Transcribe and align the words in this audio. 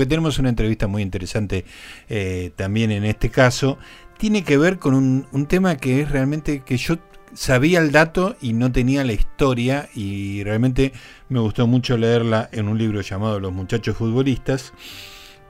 porque 0.00 0.08
tenemos 0.08 0.38
una 0.38 0.48
entrevista 0.48 0.86
muy 0.86 1.02
interesante 1.02 1.66
eh, 2.08 2.52
también 2.56 2.90
en 2.90 3.04
este 3.04 3.28
caso, 3.28 3.76
tiene 4.16 4.44
que 4.44 4.56
ver 4.56 4.78
con 4.78 4.94
un, 4.94 5.46
tema 5.46 5.76
que 5.76 6.00
es 6.00 6.10
realmente 6.10 6.60
que 6.60 6.78
yo 6.78 6.96
sabía 7.34 7.80
el 7.80 7.92
dato 7.92 8.34
y 8.40 8.54
no 8.54 8.72
tenía 8.72 9.04
la 9.04 9.12
historia 9.12 9.90
y 9.94 10.42
realmente 10.42 10.94
me 11.28 11.38
gustó 11.40 11.66
mucho 11.66 11.98
leerla 11.98 12.48
en 12.50 12.68
un 12.68 12.78
libro 12.78 13.02
llamado 13.02 13.40
Los 13.40 13.52
muchachos 13.52 13.94
futbolistas, 13.94 14.72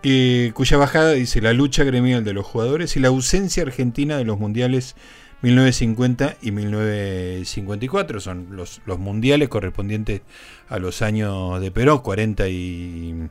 cuya 0.03 0.77
bajada 0.77 1.13
dice 1.13 1.41
la 1.41 1.53
lucha 1.53 1.85
gremial 1.85 2.25
de 2.25 2.33
los 2.33 2.45
jugadores 2.45 2.97
y 2.97 2.99
la 2.99 3.07
ausencia 3.07 3.63
argentina 3.63 4.17
de 4.17 4.25
los 4.25 4.41
mundiales 4.41 4.97
1950 5.43 6.39
y 6.43 6.51
1954. 6.51 8.19
Son 8.19 8.49
los, 8.51 8.81
los 8.85 8.99
mundiales 8.99 9.49
correspondientes 9.49 10.23
a 10.69 10.81
los 10.81 11.03
años 11.03 11.61
de 11.61 11.71
Perón, 11.71 12.01
40 12.01 12.49
y 12.49 13.31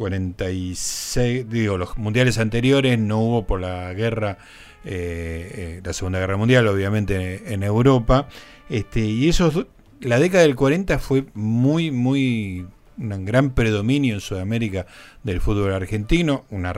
46, 0.00 1.50
digo, 1.50 1.76
los 1.76 1.98
mundiales 1.98 2.38
anteriores 2.38 2.98
no 2.98 3.18
hubo 3.18 3.46
por 3.46 3.60
la 3.60 3.92
guerra, 3.92 4.38
eh, 4.82 5.52
eh, 5.54 5.80
la 5.84 5.92
Segunda 5.92 6.18
Guerra 6.18 6.38
Mundial, 6.38 6.66
obviamente 6.68 7.52
en 7.52 7.62
Europa. 7.62 8.26
Este, 8.70 9.00
y 9.00 9.28
esos, 9.28 9.66
la 10.00 10.18
década 10.18 10.44
del 10.44 10.56
40 10.56 10.98
fue 11.00 11.26
muy, 11.34 11.90
muy, 11.90 12.66
un 12.96 13.24
gran 13.26 13.50
predominio 13.50 14.14
en 14.14 14.22
Sudamérica 14.22 14.86
del 15.22 15.42
fútbol 15.42 15.74
argentino, 15.74 16.46
una, 16.48 16.72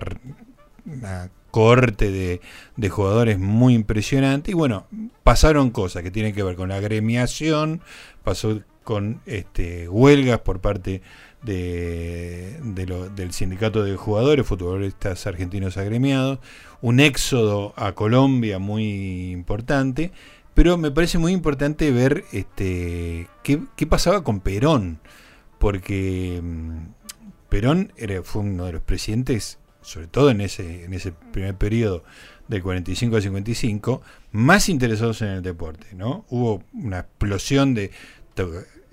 una 0.85 1.30
corte 1.52 2.11
de, 2.11 2.41
de, 2.77 2.89
jugadores 2.89 3.39
muy 3.39 3.75
impresionante. 3.75 4.51
Y 4.51 4.55
bueno, 4.55 4.89
pasaron 5.23 5.71
cosas 5.71 6.02
que 6.02 6.11
tienen 6.11 6.35
que 6.35 6.43
ver 6.43 6.57
con 6.57 6.71
la 6.71 6.77
agremiación, 6.77 7.83
pasó 8.25 8.63
con 8.83 9.21
este, 9.27 9.89
huelgas 9.89 10.41
por 10.41 10.61
parte 10.61 11.02
de, 11.42 12.84
lo, 12.87 13.09
del 13.09 13.32
sindicato 13.32 13.82
de 13.84 13.96
jugadores, 13.96 14.46
futbolistas 14.46 15.27
argentinos 15.27 15.77
agremiados, 15.77 16.38
un 16.80 17.01
éxodo 17.01 17.74
a 17.76 17.93
Colombia 17.93 18.59
muy 18.59 19.30
importante, 19.32 20.12
pero 20.54 20.76
me 20.79 20.90
parece 20.90 21.18
muy 21.18 21.32
importante 21.32 21.90
ver 21.90 22.24
este, 22.32 23.29
qué, 23.43 23.60
qué 23.76 23.87
pasaba 23.87 24.23
con 24.23 24.40
Perón, 24.40 25.01
porque 25.59 26.40
mm, 26.43 26.79
Perón 27.49 27.93
era, 27.96 28.23
fue 28.23 28.43
uno 28.43 28.66
de 28.66 28.73
los 28.73 28.82
presidentes 28.82 29.59
sobre 29.82 30.06
todo 30.06 30.30
en 30.30 30.40
ese, 30.40 30.84
en 30.84 30.95
ese 30.95 31.12
primer 31.12 31.56
periodo 31.56 32.04
del 32.49 32.62
45 32.62 33.16
al 33.16 33.23
55, 33.23 34.02
más 34.30 34.68
interesados 34.68 35.23
en 35.23 35.29
el 35.29 35.43
deporte. 35.43 35.88
¿no? 35.95 36.24
Hubo 36.29 36.62
una 36.73 37.01
explosión 37.01 37.74
de 37.74 37.90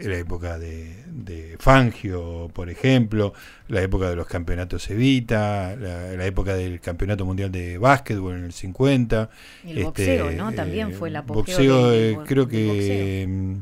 la 0.07 0.17
época 0.17 0.57
de, 0.57 1.55
Fangio, 1.59 2.49
por 2.53 2.69
ejemplo, 2.69 3.33
la 3.67 3.81
época 3.81 4.09
de 4.09 4.15
los 4.15 4.27
campeonatos 4.27 4.89
Evita, 4.89 5.75
la, 5.75 6.25
época 6.25 6.55
del 6.55 6.79
campeonato 6.79 7.25
mundial 7.25 7.51
de 7.51 7.77
básquetbol 7.77 8.37
en 8.37 8.45
el 8.45 8.53
50. 8.53 9.29
El 9.63 9.69
este, 9.69 9.83
boxeo, 9.83 10.31
¿no? 10.31 10.53
También 10.53 10.93
fue 10.93 11.09
la 11.09 11.21
boxeo. 11.21 11.93
Eh, 11.93 12.17
creo 12.25 12.47
que 12.47 13.25
mm, 13.27 13.53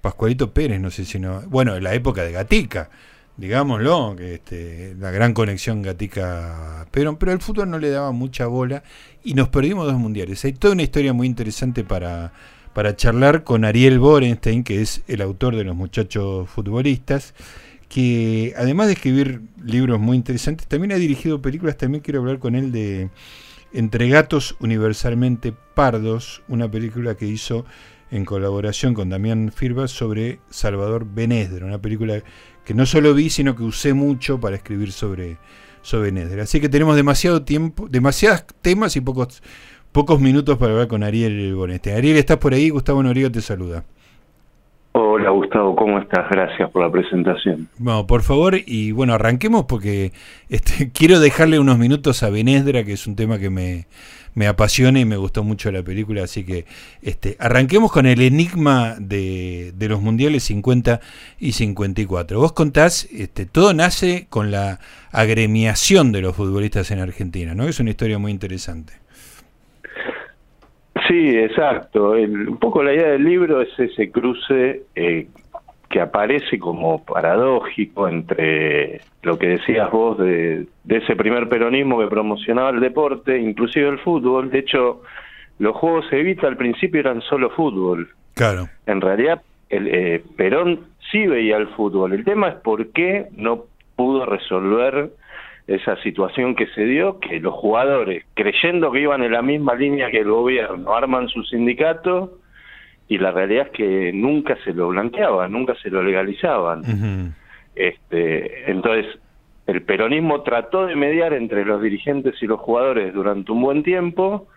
Pascualito 0.00 0.52
Pérez, 0.52 0.80
no 0.80 0.90
sé 0.90 1.04
si 1.04 1.18
no. 1.18 1.42
Bueno, 1.42 1.78
la 1.80 1.94
época 1.94 2.22
de 2.22 2.32
Gatica 2.32 2.90
digámoslo, 3.36 4.14
que 4.16 4.34
este, 4.34 4.94
la 4.98 5.10
gran 5.10 5.34
conexión 5.34 5.82
Gatica 5.82 6.86
Perón, 6.90 7.16
pero 7.16 7.32
el 7.32 7.40
fútbol 7.40 7.70
no 7.70 7.78
le 7.78 7.90
daba 7.90 8.12
mucha 8.12 8.46
bola 8.46 8.82
y 9.24 9.34
nos 9.34 9.48
perdimos 9.48 9.86
dos 9.86 9.96
mundiales. 9.96 10.44
Hay 10.44 10.52
toda 10.52 10.74
una 10.74 10.82
historia 10.82 11.12
muy 11.12 11.26
interesante 11.26 11.84
para, 11.84 12.32
para 12.74 12.96
charlar 12.96 13.44
con 13.44 13.64
Ariel 13.64 13.98
Borenstein, 14.00 14.64
que 14.64 14.82
es 14.82 15.02
el 15.06 15.22
autor 15.22 15.56
de 15.56 15.64
Los 15.64 15.76
Muchachos 15.76 16.50
Futbolistas, 16.50 17.34
que 17.88 18.52
además 18.56 18.88
de 18.88 18.94
escribir 18.94 19.42
libros 19.62 20.00
muy 20.00 20.16
interesantes, 20.16 20.66
también 20.66 20.92
ha 20.92 20.96
dirigido 20.96 21.40
películas, 21.40 21.78
también 21.78 22.02
quiero 22.02 22.20
hablar 22.20 22.40
con 22.40 22.56
él 22.56 22.72
de 22.72 23.10
Entre 23.72 24.08
Gatos 24.08 24.56
Universalmente 24.58 25.54
Pardos, 25.74 26.42
una 26.48 26.68
película 26.68 27.14
que 27.16 27.26
hizo 27.26 27.64
en 28.10 28.24
colaboración 28.24 28.92
con 28.92 29.08
Damián 29.08 29.52
Firba 29.54 29.86
sobre 29.86 30.40
Salvador 30.50 31.06
Benesdra, 31.08 31.66
una 31.66 31.80
película 31.80 32.22
que 32.64 32.74
no 32.74 32.86
solo 32.86 33.14
vi, 33.14 33.30
sino 33.30 33.54
que 33.54 33.62
usé 33.62 33.94
mucho 33.94 34.40
para 34.40 34.56
escribir 34.56 34.90
sobre, 34.90 35.38
sobre. 35.82 36.40
Así 36.40 36.60
que 36.60 36.68
tenemos 36.68 36.96
demasiado 36.96 37.42
tiempo, 37.42 37.88
demasiados 37.88 38.44
temas 38.62 38.96
y 38.96 39.00
pocos, 39.00 39.42
pocos 39.94 40.20
minutos 40.20 40.58
para 40.58 40.72
hablar 40.72 40.88
con 40.88 41.04
Ariel 41.04 41.54
Boneste. 41.54 41.94
Ariel, 41.94 42.16
¿estás 42.16 42.38
por 42.38 42.52
ahí? 42.52 42.68
Gustavo 42.68 43.00
Noriega 43.00 43.30
te 43.30 43.40
saluda. 43.40 43.84
Hola 44.90 45.30
Gustavo, 45.30 45.76
¿cómo 45.76 46.00
estás? 46.00 46.28
Gracias 46.30 46.68
por 46.70 46.82
la 46.82 46.90
presentación. 46.90 47.68
Bueno, 47.78 48.04
por 48.04 48.22
favor, 48.22 48.56
y 48.66 48.90
bueno, 48.90 49.14
arranquemos 49.14 49.66
porque 49.66 50.12
este, 50.48 50.90
quiero 50.94 51.20
dejarle 51.20 51.60
unos 51.60 51.78
minutos 51.78 52.24
a 52.24 52.30
Benesdra, 52.30 52.82
que 52.82 52.94
es 52.94 53.06
un 53.06 53.14
tema 53.14 53.38
que 53.38 53.50
me, 53.50 53.86
me 54.34 54.48
apasiona 54.48 54.98
y 54.98 55.04
me 55.04 55.16
gustó 55.16 55.44
mucho 55.44 55.70
la 55.70 55.84
película, 55.84 56.24
así 56.24 56.44
que 56.44 56.64
este, 57.00 57.36
arranquemos 57.38 57.92
con 57.92 58.06
el 58.06 58.20
enigma 58.20 58.96
de, 58.98 59.72
de 59.76 59.88
los 59.88 60.02
mundiales 60.02 60.42
50 60.42 60.98
y 61.38 61.52
54. 61.52 62.40
Vos 62.40 62.52
contás, 62.52 63.08
este, 63.12 63.46
todo 63.46 63.74
nace 63.74 64.26
con 64.28 64.50
la 64.50 64.80
agremiación 65.12 66.10
de 66.10 66.20
los 66.20 66.34
futbolistas 66.34 66.90
en 66.90 66.98
Argentina, 66.98 67.54
¿no? 67.54 67.68
Es 67.68 67.78
una 67.78 67.90
historia 67.90 68.18
muy 68.18 68.32
interesante. 68.32 69.03
Sí, 71.08 71.36
exacto. 71.36 72.12
un 72.12 72.56
poco 72.58 72.82
la 72.82 72.94
idea 72.94 73.10
del 73.10 73.24
libro 73.24 73.60
es 73.60 73.78
ese 73.78 74.10
cruce 74.10 74.82
eh, 74.94 75.26
que 75.90 76.00
aparece 76.00 76.58
como 76.58 77.04
paradójico 77.04 78.08
entre 78.08 79.00
lo 79.22 79.38
que 79.38 79.48
decías 79.48 79.90
vos 79.90 80.18
de, 80.18 80.66
ese 80.88 81.14
primer 81.14 81.48
peronismo 81.48 82.00
que 82.00 82.06
promocionaba 82.06 82.70
el 82.70 82.80
deporte, 82.80 83.38
inclusive 83.38 83.88
el 83.88 83.98
fútbol. 83.98 84.50
De 84.50 84.60
hecho, 84.60 85.02
los 85.58 85.76
Juegos 85.76 86.06
Evita 86.12 86.46
al 86.46 86.56
principio 86.56 87.00
eran 87.00 87.20
solo 87.22 87.50
fútbol. 87.50 88.08
Claro. 88.34 88.68
En 88.86 89.00
realidad, 89.00 89.42
el, 89.68 89.88
eh, 89.88 90.24
Perón 90.36 90.80
sí 91.12 91.26
veía 91.26 91.58
el 91.58 91.68
fútbol. 91.68 92.12
El 92.12 92.24
tema 92.24 92.48
es 92.48 92.54
por 92.56 92.88
qué 92.88 93.26
no 93.36 93.64
pudo 93.94 94.26
resolver 94.26 95.10
esa 95.66 95.96
situación 96.02 96.54
que 96.54 96.66
se 96.68 96.84
dio, 96.84 97.18
que 97.20 97.40
los 97.40 97.54
jugadores, 97.54 98.24
creyendo 98.34 98.92
que 98.92 99.00
iban 99.00 99.22
en 99.22 99.32
la 99.32 99.42
misma 99.42 99.74
línea 99.74 100.10
que 100.10 100.20
el 100.20 100.30
gobierno, 100.30 100.94
arman 100.94 101.28
su 101.28 101.42
sindicato 101.44 102.38
y 103.08 103.18
la 103.18 103.30
realidad 103.30 103.66
es 103.66 103.72
que 103.72 104.12
nunca 104.12 104.56
se 104.64 104.72
lo 104.72 104.88
blanqueaban, 104.88 105.52
nunca 105.52 105.74
se 105.76 105.90
lo 105.90 106.02
legalizaban. 106.02 107.34
este, 107.74 108.70
entonces, 108.70 109.06
el 109.66 109.82
peronismo 109.82 110.42
trató 110.42 110.86
de 110.86 110.96
mediar 110.96 111.32
entre 111.32 111.64
los 111.64 111.80
dirigentes 111.80 112.34
y 112.42 112.46
los 112.46 112.60
jugadores 112.60 113.14
durante 113.14 113.50
un 113.50 113.62
buen 113.62 113.82
tiempo 113.82 114.48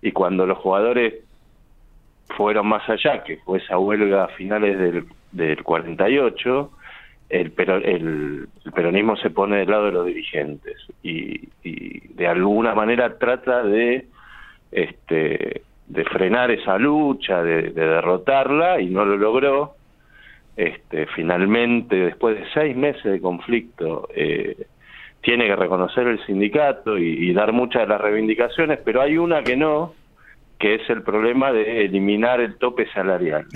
y 0.00 0.12
cuando 0.12 0.46
los 0.46 0.58
jugadores 0.58 1.14
fueron 2.36 2.68
más 2.68 2.88
allá, 2.88 3.24
que 3.24 3.38
fue 3.38 3.58
esa 3.58 3.78
huelga 3.78 4.24
a 4.24 4.28
finales 4.28 4.78
del, 4.78 5.06
del 5.32 5.62
48, 5.62 6.70
el, 7.32 7.52
el, 7.84 8.48
peronismo 8.74 9.16
se 9.16 9.30
pone 9.30 9.56
del 9.56 9.70
lado 9.70 9.86
de 9.86 9.92
los 9.92 10.06
dirigentes 10.06 10.76
y, 11.02 11.48
de 12.14 12.26
alguna 12.28 12.74
manera 12.74 13.18
trata 13.18 13.62
de 13.62 14.06
este 14.70 15.62
de 15.88 16.04
frenar 16.04 16.50
esa 16.50 16.78
lucha, 16.78 17.42
de, 17.42 17.70
derrotarla 17.70 18.80
y 18.80 18.86
no 18.86 19.04
lo 19.04 19.16
logró. 19.16 19.74
Este, 20.56 21.06
finalmente, 21.06 21.96
después 21.96 22.38
de 22.38 22.44
seis 22.52 22.76
meses 22.76 23.02
de 23.02 23.20
conflicto, 23.20 24.08
eh, 24.14 24.66
tiene 25.22 25.46
que 25.46 25.56
reconocer 25.56 26.06
el 26.06 26.24
sindicato 26.26 26.98
y, 26.98 27.28
y, 27.28 27.32
dar 27.32 27.52
muchas 27.52 27.82
de 27.82 27.88
las 27.88 28.00
reivindicaciones, 28.00 28.78
pero 28.84 29.00
hay 29.00 29.16
una 29.16 29.42
que 29.42 29.56
no, 29.56 29.94
que 30.62 30.76
es 30.76 30.88
el 30.90 31.02
problema 31.02 31.50
de 31.50 31.86
eliminar 31.86 32.40
el 32.40 32.54
tope 32.54 32.86
salarial. 32.92 33.46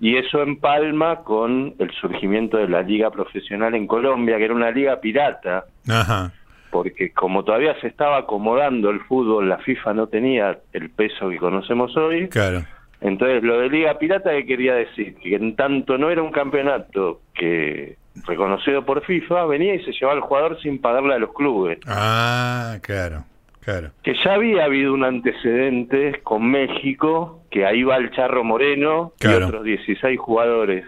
Y 0.00 0.16
eso 0.16 0.40
empalma 0.40 1.16
con 1.16 1.74
el 1.78 1.90
surgimiento 2.00 2.56
de 2.56 2.66
la 2.66 2.80
liga 2.80 3.10
profesional 3.10 3.74
en 3.74 3.86
Colombia, 3.86 4.38
que 4.38 4.46
era 4.46 4.54
una 4.54 4.70
liga 4.70 4.98
pirata, 4.98 5.66
porque 6.70 7.12
como 7.12 7.44
todavía 7.44 7.78
se 7.82 7.88
estaba 7.88 8.16
acomodando 8.16 8.88
el 8.88 9.00
fútbol, 9.00 9.46
la 9.46 9.58
FIFA 9.58 9.92
no 9.92 10.06
tenía 10.06 10.58
el 10.72 10.88
peso 10.88 11.28
que 11.28 11.36
conocemos 11.36 11.94
hoy. 11.98 12.28
Claro. 12.30 12.64
Entonces, 13.02 13.42
lo 13.42 13.60
de 13.60 13.68
liga 13.68 13.98
pirata, 13.98 14.30
¿qué 14.30 14.46
quería 14.46 14.72
decir? 14.72 15.16
Que 15.16 15.34
en 15.34 15.54
tanto 15.54 15.98
no 15.98 16.08
era 16.08 16.22
un 16.22 16.32
campeonato 16.32 17.20
que 17.34 17.98
reconocido 18.26 18.86
por 18.86 19.04
FIFA, 19.04 19.44
venía 19.44 19.74
y 19.74 19.84
se 19.84 19.92
llevaba 19.92 20.14
al 20.14 20.22
jugador 20.22 20.58
sin 20.62 20.80
pagarle 20.80 21.12
a 21.12 21.18
los 21.18 21.34
clubes. 21.34 21.78
Ah, 21.86 22.78
claro. 22.80 23.24
Que 24.02 24.14
ya 24.24 24.34
había 24.34 24.64
habido 24.64 24.94
un 24.94 25.04
antecedente 25.04 26.20
con 26.22 26.50
México, 26.50 27.42
que 27.50 27.66
ahí 27.66 27.82
va 27.82 27.96
el 27.96 28.10
Charro 28.12 28.44
Moreno 28.44 29.12
y 29.20 29.26
otros 29.26 29.64
16 29.64 30.18
jugadores. 30.18 30.84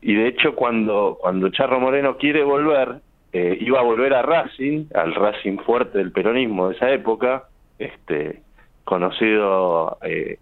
Y 0.00 0.14
de 0.14 0.28
hecho 0.28 0.54
cuando, 0.54 1.18
cuando 1.20 1.48
Charro 1.50 1.80
Moreno 1.80 2.16
quiere 2.16 2.42
volver, 2.42 3.00
eh, 3.32 3.56
iba 3.60 3.80
a 3.80 3.82
volver 3.82 4.14
a 4.14 4.22
Racing, 4.22 4.86
al 4.94 5.14
Racing 5.14 5.58
fuerte 5.58 5.98
del 5.98 6.12
peronismo 6.12 6.68
de 6.68 6.76
esa 6.76 6.90
época, 6.90 7.44
este 7.78 8.42
conocido 8.84 9.98
eh, 10.02 10.38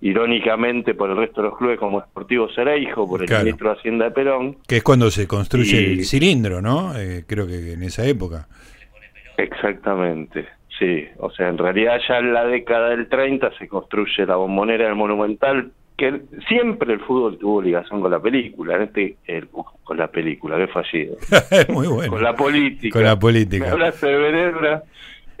irónicamente 0.00 0.94
por 0.94 1.10
el 1.10 1.16
resto 1.16 1.42
de 1.42 1.48
los 1.48 1.58
clubes 1.58 1.78
como 1.78 2.00
Sportivo 2.00 2.48
Cereijo, 2.54 3.08
por 3.08 3.22
el 3.22 3.38
ministro 3.38 3.70
de 3.70 3.78
Hacienda 3.78 4.04
de 4.06 4.10
Perón. 4.12 4.56
Que 4.66 4.78
es 4.78 4.82
cuando 4.82 5.10
se 5.10 5.26
construye 5.26 5.92
el 5.92 6.04
cilindro, 6.04 6.62
¿no? 6.62 6.96
Eh, 6.96 7.24
creo 7.26 7.46
que 7.46 7.72
en 7.72 7.82
esa 7.82 8.06
época. 8.06 8.46
Exactamente, 9.36 10.46
sí. 10.80 11.06
O 11.18 11.30
sea, 11.30 11.48
en 11.48 11.58
realidad 11.58 12.00
ya 12.08 12.18
en 12.18 12.32
la 12.32 12.44
década 12.44 12.90
del 12.90 13.08
30 13.08 13.52
se 13.58 13.68
construye 13.68 14.26
la 14.26 14.34
bombonera 14.34 14.86
del 14.86 14.96
Monumental, 14.96 15.70
que 15.96 16.22
siempre 16.48 16.94
el 16.94 17.00
fútbol 17.00 17.38
tuvo 17.38 17.62
ligación 17.62 18.00
con 18.00 18.10
la 18.10 18.20
película, 18.20 18.76
en 18.76 18.82
este 18.82 19.16
con 19.84 19.96
la 19.98 20.08
película, 20.08 20.56
que 20.56 20.66
fallido. 20.68 21.16
Muy 21.68 21.86
bueno. 21.86 22.12
Con 22.12 22.22
la 22.22 22.34
política. 22.34 22.92
Con 22.92 23.04
la 23.04 23.18
política. 23.18 23.76
De 23.76 24.80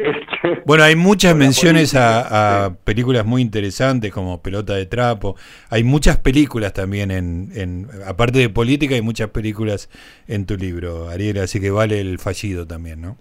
este, 0.00 0.62
bueno, 0.64 0.84
hay 0.84 0.96
muchas 0.96 1.36
menciones 1.36 1.94
a, 1.94 2.74
películas 2.84 3.26
muy 3.26 3.42
interesantes 3.42 4.12
como 4.12 4.40
Pelota 4.40 4.74
de 4.74 4.86
Trapo. 4.86 5.36
Hay 5.68 5.84
muchas 5.84 6.16
películas 6.18 6.72
también 6.72 7.10
en, 7.10 7.88
aparte 8.06 8.38
de 8.38 8.48
política, 8.48 8.94
hay 8.94 9.02
muchas 9.02 9.28
películas 9.28 9.90
en 10.26 10.46
tu 10.46 10.56
libro, 10.56 11.08
Ariel, 11.08 11.38
así 11.38 11.60
que 11.60 11.70
vale 11.70 12.00
el 12.00 12.18
fallido 12.18 12.66
también, 12.66 13.00
¿no? 13.02 13.18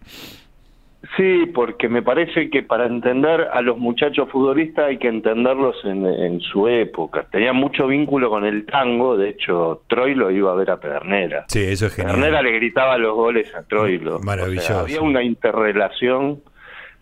Sí, 1.17 1.47
porque 1.53 1.89
me 1.89 2.01
parece 2.01 2.49
que 2.49 2.63
para 2.63 2.85
entender 2.85 3.47
a 3.51 3.61
los 3.61 3.77
muchachos 3.77 4.29
futbolistas 4.29 4.89
hay 4.89 4.97
que 4.97 5.07
entenderlos 5.07 5.75
en, 5.83 6.39
su 6.41 6.67
época. 6.67 7.25
Tenía 7.31 7.51
mucho 7.51 7.87
vínculo 7.87 8.29
con 8.29 8.45
el 8.45 8.65
tango, 8.65 9.17
de 9.17 9.29
hecho 9.29 9.81
Troilo 9.87 10.31
iba 10.31 10.51
a 10.51 10.55
ver 10.55 10.71
a 10.71 10.79
Pedernera. 10.79 11.45
Sí, 11.47 11.63
eso 11.63 11.87
es 11.87 11.95
genial. 11.95 12.15
Pedernera 12.15 12.41
le 12.41 12.51
gritaba 12.51 12.97
los 12.97 13.15
goles 13.15 13.53
a 13.55 13.63
Troilo. 13.63 14.19
Maravilloso. 14.19 14.79
había 14.79 15.01
una 15.01 15.23
interrelación 15.23 16.41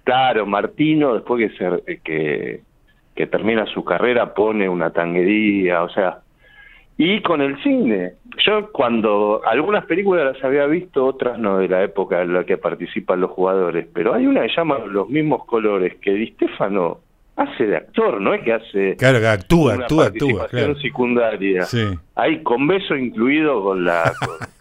Claro, 0.08 0.46
Martino, 0.46 1.16
después 1.16 1.52
que, 1.52 1.58
se, 1.58 1.98
que, 1.98 2.62
que 3.14 3.28
termina 3.28 3.66
su 3.66 3.84
carrera, 3.84 4.34
pone 4.34 4.70
una 4.70 4.92
tanguería, 4.92 5.84
o 5.84 5.90
sea, 5.90 6.20
y 6.98 7.22
con 7.22 7.42
el 7.42 7.62
cine. 7.62 8.14
Yo 8.46 8.72
cuando 8.72 9.42
algunas 9.46 9.86
películas 9.86 10.34
las 10.34 10.44
había 10.44 10.66
visto, 10.66 11.06
otras 11.06 11.38
no 11.40 11.60
de 11.60 11.68
la 11.68 11.84
época 11.84 12.22
en 12.22 12.34
la 12.34 12.44
que 12.44 12.58
participan 12.58 13.22
los 13.22 13.32
jugadores, 13.32 13.88
pero 13.94 14.14
hay 14.14 14.26
una 14.26 14.42
que 14.42 14.54
llama 14.56 14.80
Los 14.80 15.10
mismos 15.10 15.46
colores, 15.46 15.96
que 16.02 16.12
Di 16.12 16.28
Stefano 16.32 17.00
hace 17.36 17.68
de 17.68 17.78
actor, 17.78 18.20
no 18.20 18.34
es 18.34 18.42
que 18.44 18.54
hace 18.54 18.96
Claro, 18.96 19.20
que 19.20 19.28
actúa, 19.28 19.76
actúa, 19.76 20.06
actúa, 20.08 20.48
claro. 20.48 20.76
secundaria. 20.76 21.64
Sí. 21.64 21.84
Hay 22.16 22.42
con 22.42 22.68
beso 22.68 22.96
incluido 22.96 23.64
con 23.64 23.86
la 23.86 24.12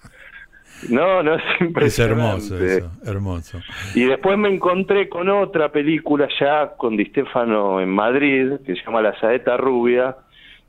No, 0.90 1.22
no, 1.22 1.36
es 1.36 1.42
impresionante. 1.60 1.86
Es 1.86 1.98
hermoso 1.98 2.58
eso, 2.58 2.90
hermoso. 3.10 3.60
Y 3.94 4.04
después 4.04 4.36
me 4.36 4.50
encontré 4.50 5.08
con 5.08 5.28
otra 5.30 5.70
película 5.72 6.28
ya 6.38 6.74
con 6.76 6.98
Di 6.98 7.06
Stefano 7.06 7.80
en 7.80 7.88
Madrid, 7.88 8.52
que 8.64 8.76
se 8.76 8.84
llama 8.84 9.00
La 9.00 9.18
Saeta 9.18 9.56
Rubia, 9.56 10.16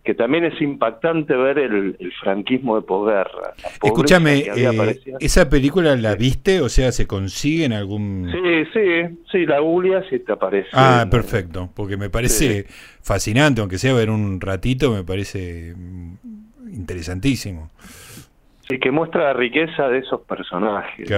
que 0.08 0.14
también 0.14 0.46
es 0.46 0.62
impactante 0.62 1.36
ver 1.36 1.60
el, 1.60 1.98
franquismo 2.22 2.78
de 2.78 2.82
posguerra. 2.82 3.54
Escúchame, 3.84 4.46
eh, 4.56 5.02
¿esa 5.20 5.50
película 5.50 5.98
la 5.98 6.16
viste? 6.16 6.62
O 6.62 6.70
sea, 6.70 6.94
¿se 6.94 7.06
consigue 7.06 7.66
en 7.66 7.74
algún...? 7.74 8.32
Sí, 8.32 8.72
sí, 8.72 9.18
sí, 9.30 9.46
la 9.46 9.60
googleas 9.60 10.06
y 10.10 10.20
te 10.20 10.32
aparece. 10.32 10.70
Ah, 10.72 11.08
perfecto, 11.12 11.70
porque 11.76 11.98
me 11.98 12.10
parece 12.10 12.68
fascinante, 13.02 13.60
aunque 13.60 13.78
sea 13.78 13.94
ver 13.94 14.10
un 14.10 14.40
ratito, 14.40 14.94
me 14.94 15.04
parece 15.04 15.76
interesantísimo. 16.72 17.70
Sí, 18.62 18.80
que 18.80 18.92
muestra 18.92 19.26
la 19.26 19.34
riqueza 19.34 19.90
de 19.90 19.98
esos 19.98 20.22
personajes. 20.22 21.12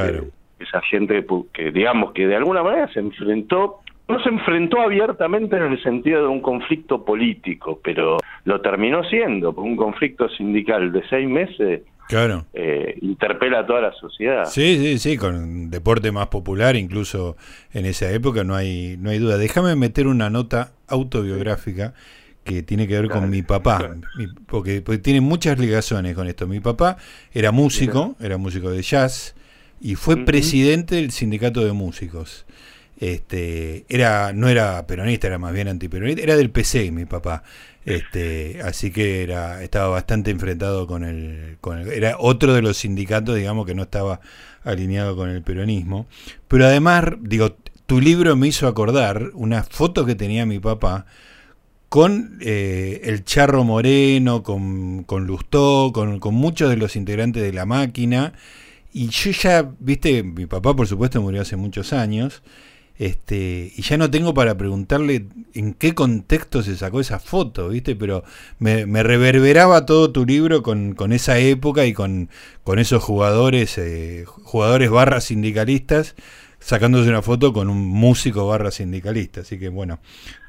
esa 0.59 0.81
gente 0.89 1.23
que, 1.53 1.71
digamos, 1.71 2.11
que 2.13 2.25
de 2.25 2.37
alguna 2.37 2.63
manera 2.63 2.91
se 2.91 3.01
enfrentó, 3.01 3.81
no 4.09 4.21
se 4.23 4.29
enfrentó 4.29 4.81
abiertamente 4.81 5.55
en 5.55 5.63
el 5.63 5.83
sentido 5.83 6.23
de 6.23 6.27
un 6.27 6.41
conflicto 6.41 7.05
político, 7.05 7.79
pero 7.83 8.17
lo 8.43 8.59
terminó 8.59 9.03
siendo, 9.03 9.51
un 9.51 9.75
conflicto 9.75 10.27
sindical 10.29 10.91
de 10.91 11.07
seis 11.09 11.29
meses. 11.29 11.83
Claro. 12.07 12.47
Eh, 12.53 12.97
interpela 13.03 13.59
a 13.59 13.67
toda 13.67 13.81
la 13.81 13.93
sociedad. 13.93 14.45
Sí, 14.45 14.77
sí, 14.79 14.97
sí, 14.97 15.15
con 15.15 15.69
deporte 15.69 16.11
más 16.11 16.27
popular, 16.27 16.75
incluso 16.75 17.37
en 17.71 17.85
esa 17.85 18.11
época, 18.11 18.43
no 18.43 18.55
hay, 18.55 18.97
no 18.97 19.11
hay 19.11 19.19
duda. 19.19 19.37
Déjame 19.37 19.75
meter 19.75 20.07
una 20.07 20.31
nota 20.31 20.71
autobiográfica 20.87 21.93
que 22.43 22.63
tiene 22.63 22.87
que 22.87 22.99
ver 22.99 23.09
con 23.09 23.29
mi 23.29 23.43
papá, 23.43 23.95
porque, 24.47 24.81
tiene 25.03 25.21
muchas 25.21 25.59
ligaciones 25.59 26.15
con 26.15 26.27
esto. 26.27 26.47
Mi 26.47 26.59
papá 26.59 26.97
era 27.31 27.51
músico, 27.51 28.15
era 28.19 28.37
músico 28.37 28.71
de 28.71 28.81
jazz 28.81 29.35
y 29.79 29.93
fue 29.93 30.17
presidente 30.25 30.95
del 30.95 31.11
sindicato 31.11 31.63
de 31.63 31.73
músicos. 31.73 32.47
Este, 32.99 33.85
era, 33.87 34.33
no 34.33 34.49
era 34.49 34.85
peronista, 34.85 35.27
era 35.27 35.37
más 35.37 35.53
bien 35.53 35.69
antiperonista, 35.69 36.21
era 36.21 36.35
del 36.35 36.51
PC 36.51 36.91
mi 36.91 37.05
papá. 37.05 37.43
Este, 37.85 38.61
así 38.63 38.91
que 38.91 39.23
era, 39.23 39.63
estaba 39.63 39.87
bastante 39.87 40.31
enfrentado 40.31 40.85
con 40.85 41.03
el, 41.03 41.57
con 41.61 41.79
el, 41.79 41.87
era 41.89 42.17
otro 42.19 42.53
de 42.53 42.61
los 42.61 42.77
sindicatos, 42.77 43.35
digamos, 43.35 43.65
que 43.65 43.73
no 43.73 43.83
estaba 43.83 44.19
alineado 44.63 45.15
con 45.15 45.29
el 45.29 45.41
peronismo. 45.41 46.07
Pero 46.47 46.65
además, 46.65 47.05
digo, 47.21 47.55
tu 47.85 48.01
libro 48.01 48.35
me 48.35 48.47
hizo 48.47 48.67
acordar 48.67 49.31
una 49.33 49.63
foto 49.63 50.05
que 50.05 50.15
tenía 50.15 50.45
mi 50.45 50.59
papá 50.59 51.05
con 51.89 52.37
eh, 52.41 53.01
el 53.05 53.23
Charro 53.25 53.63
Moreno, 53.63 54.43
con, 54.43 55.03
con 55.03 55.25
Lustó, 55.25 55.91
con, 55.93 56.19
con, 56.19 56.35
muchos 56.35 56.69
de 56.69 56.77
los 56.77 56.95
integrantes 56.95 57.41
de 57.41 57.51
la 57.51 57.65
máquina. 57.65 58.33
Y 58.93 59.07
yo 59.09 59.31
ya, 59.31 59.71
viste, 59.79 60.21
mi 60.23 60.45
papá 60.45 60.75
por 60.75 60.87
supuesto 60.87 61.21
murió 61.21 61.41
hace 61.41 61.55
muchos 61.55 61.93
años, 61.93 62.43
este, 62.99 63.71
y 63.75 63.81
ya 63.81 63.97
no 63.97 64.11
tengo 64.11 64.33
para 64.33 64.57
preguntarle 64.57 65.27
en 65.55 65.73
qué 65.73 65.95
contexto 65.95 66.61
se 66.61 66.75
sacó 66.75 66.99
esa 66.99 67.19
foto, 67.19 67.69
viste, 67.69 67.95
pero 67.95 68.23
me, 68.59 68.85
reverberaba 69.03 69.85
todo 69.85 70.11
tu 70.11 70.25
libro 70.25 70.61
con, 70.61 70.95
con, 70.95 71.13
esa 71.13 71.39
época 71.39 71.85
y 71.85 71.93
con, 71.93 72.27
con 72.65 72.77
esos 72.77 73.01
jugadores, 73.01 73.77
eh, 73.77 74.25
jugadores 74.25 74.91
barras 74.91 75.23
sindicalistas 75.23 76.15
sacándose 76.59 77.09
una 77.09 77.21
foto 77.21 77.53
con 77.53 77.69
un 77.69 77.87
músico 77.87 78.47
barra 78.47 78.69
sindicalista. 78.69 79.41
Así 79.41 79.57
que 79.57 79.69
bueno, 79.69 79.99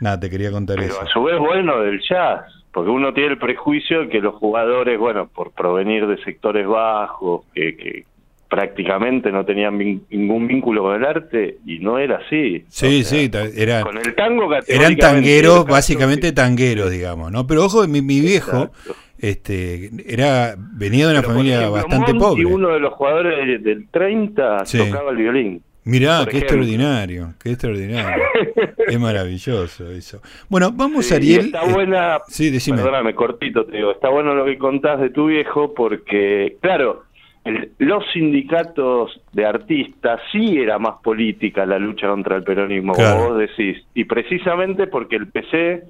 nada, 0.00 0.18
te 0.18 0.28
quería 0.28 0.50
contar 0.50 0.76
Pero 0.76 0.88
eso. 0.88 1.02
A 1.02 1.06
su 1.06 1.22
vez, 1.22 1.38
bueno, 1.38 1.80
del 1.80 2.00
jazz, 2.00 2.42
porque 2.72 2.90
uno 2.90 3.14
tiene 3.14 3.30
el 3.30 3.38
prejuicio 3.38 4.00
de 4.00 4.08
que 4.08 4.20
los 4.20 4.34
jugadores, 4.34 4.98
bueno, 4.98 5.28
por 5.28 5.52
provenir 5.52 6.08
de 6.08 6.20
sectores 6.24 6.66
bajos, 6.66 7.44
que, 7.54 8.06
prácticamente 8.50 9.30
no 9.30 9.44
tenían 9.44 9.78
ningún 9.78 10.48
vínculo 10.48 10.82
con 10.82 10.96
el 10.96 11.04
arte 11.04 11.58
y 11.64 11.78
no 11.78 11.98
era 11.98 12.16
así. 12.16 12.64
Sí, 12.68 13.04
sí, 13.04 13.30
era, 13.56 13.82
con 13.82 13.96
el 13.96 14.14
tango 14.16 14.50
eran 14.66 14.96
tangueros, 14.96 15.64
básicamente 15.66 16.32
tangueros, 16.32 16.90
digamos, 16.90 17.30
¿no? 17.30 17.46
Pero 17.46 17.64
ojo, 17.64 17.86
mi, 17.86 18.02
mi 18.02 18.20
viejo 18.20 18.70
este 19.18 19.90
era 20.06 20.56
venía 20.58 21.06
de 21.06 21.12
una 21.12 21.22
familia 21.22 21.68
bastante 21.68 22.12
pobre. 22.14 22.42
Y 22.42 22.44
uno 22.44 22.70
de 22.70 22.80
los 22.80 22.92
jugadores 22.94 23.62
del 23.62 23.88
30 23.88 24.64
tocaba 24.64 25.10
el 25.12 25.16
violín. 25.16 25.62
Mirá, 25.84 26.26
qué 26.30 26.38
extraordinario, 26.38 27.34
qué 27.42 27.50
extraordinario. 27.50 28.22
es 28.86 29.00
maravilloso 29.00 29.90
eso. 29.90 30.20
Bueno, 30.48 30.72
vamos 30.72 31.10
Ariel. 31.10 31.46
Está 31.46 31.64
eh, 31.64 31.72
buena. 31.72 32.18
sí, 32.28 32.50
decime. 32.50 32.78
Perdóname, 32.78 33.14
cortito 33.14 33.64
te 33.64 33.76
digo. 33.76 33.90
Está 33.90 34.10
bueno 34.10 34.34
lo 34.34 34.44
que 34.44 34.58
contás 34.58 35.00
de 35.00 35.10
tu 35.10 35.26
viejo 35.26 35.72
porque, 35.72 36.58
claro, 36.60 37.04
los 37.44 38.04
sindicatos 38.12 39.20
de 39.32 39.46
artistas 39.46 40.20
sí 40.30 40.58
era 40.58 40.78
más 40.78 40.96
política 41.02 41.64
la 41.64 41.78
lucha 41.78 42.08
contra 42.08 42.36
el 42.36 42.44
peronismo, 42.44 42.92
como 42.92 43.28
vos 43.28 43.38
decís. 43.38 43.82
Y 43.94 44.04
precisamente 44.04 44.86
porque 44.86 45.16
el 45.16 45.28
PC 45.28 45.84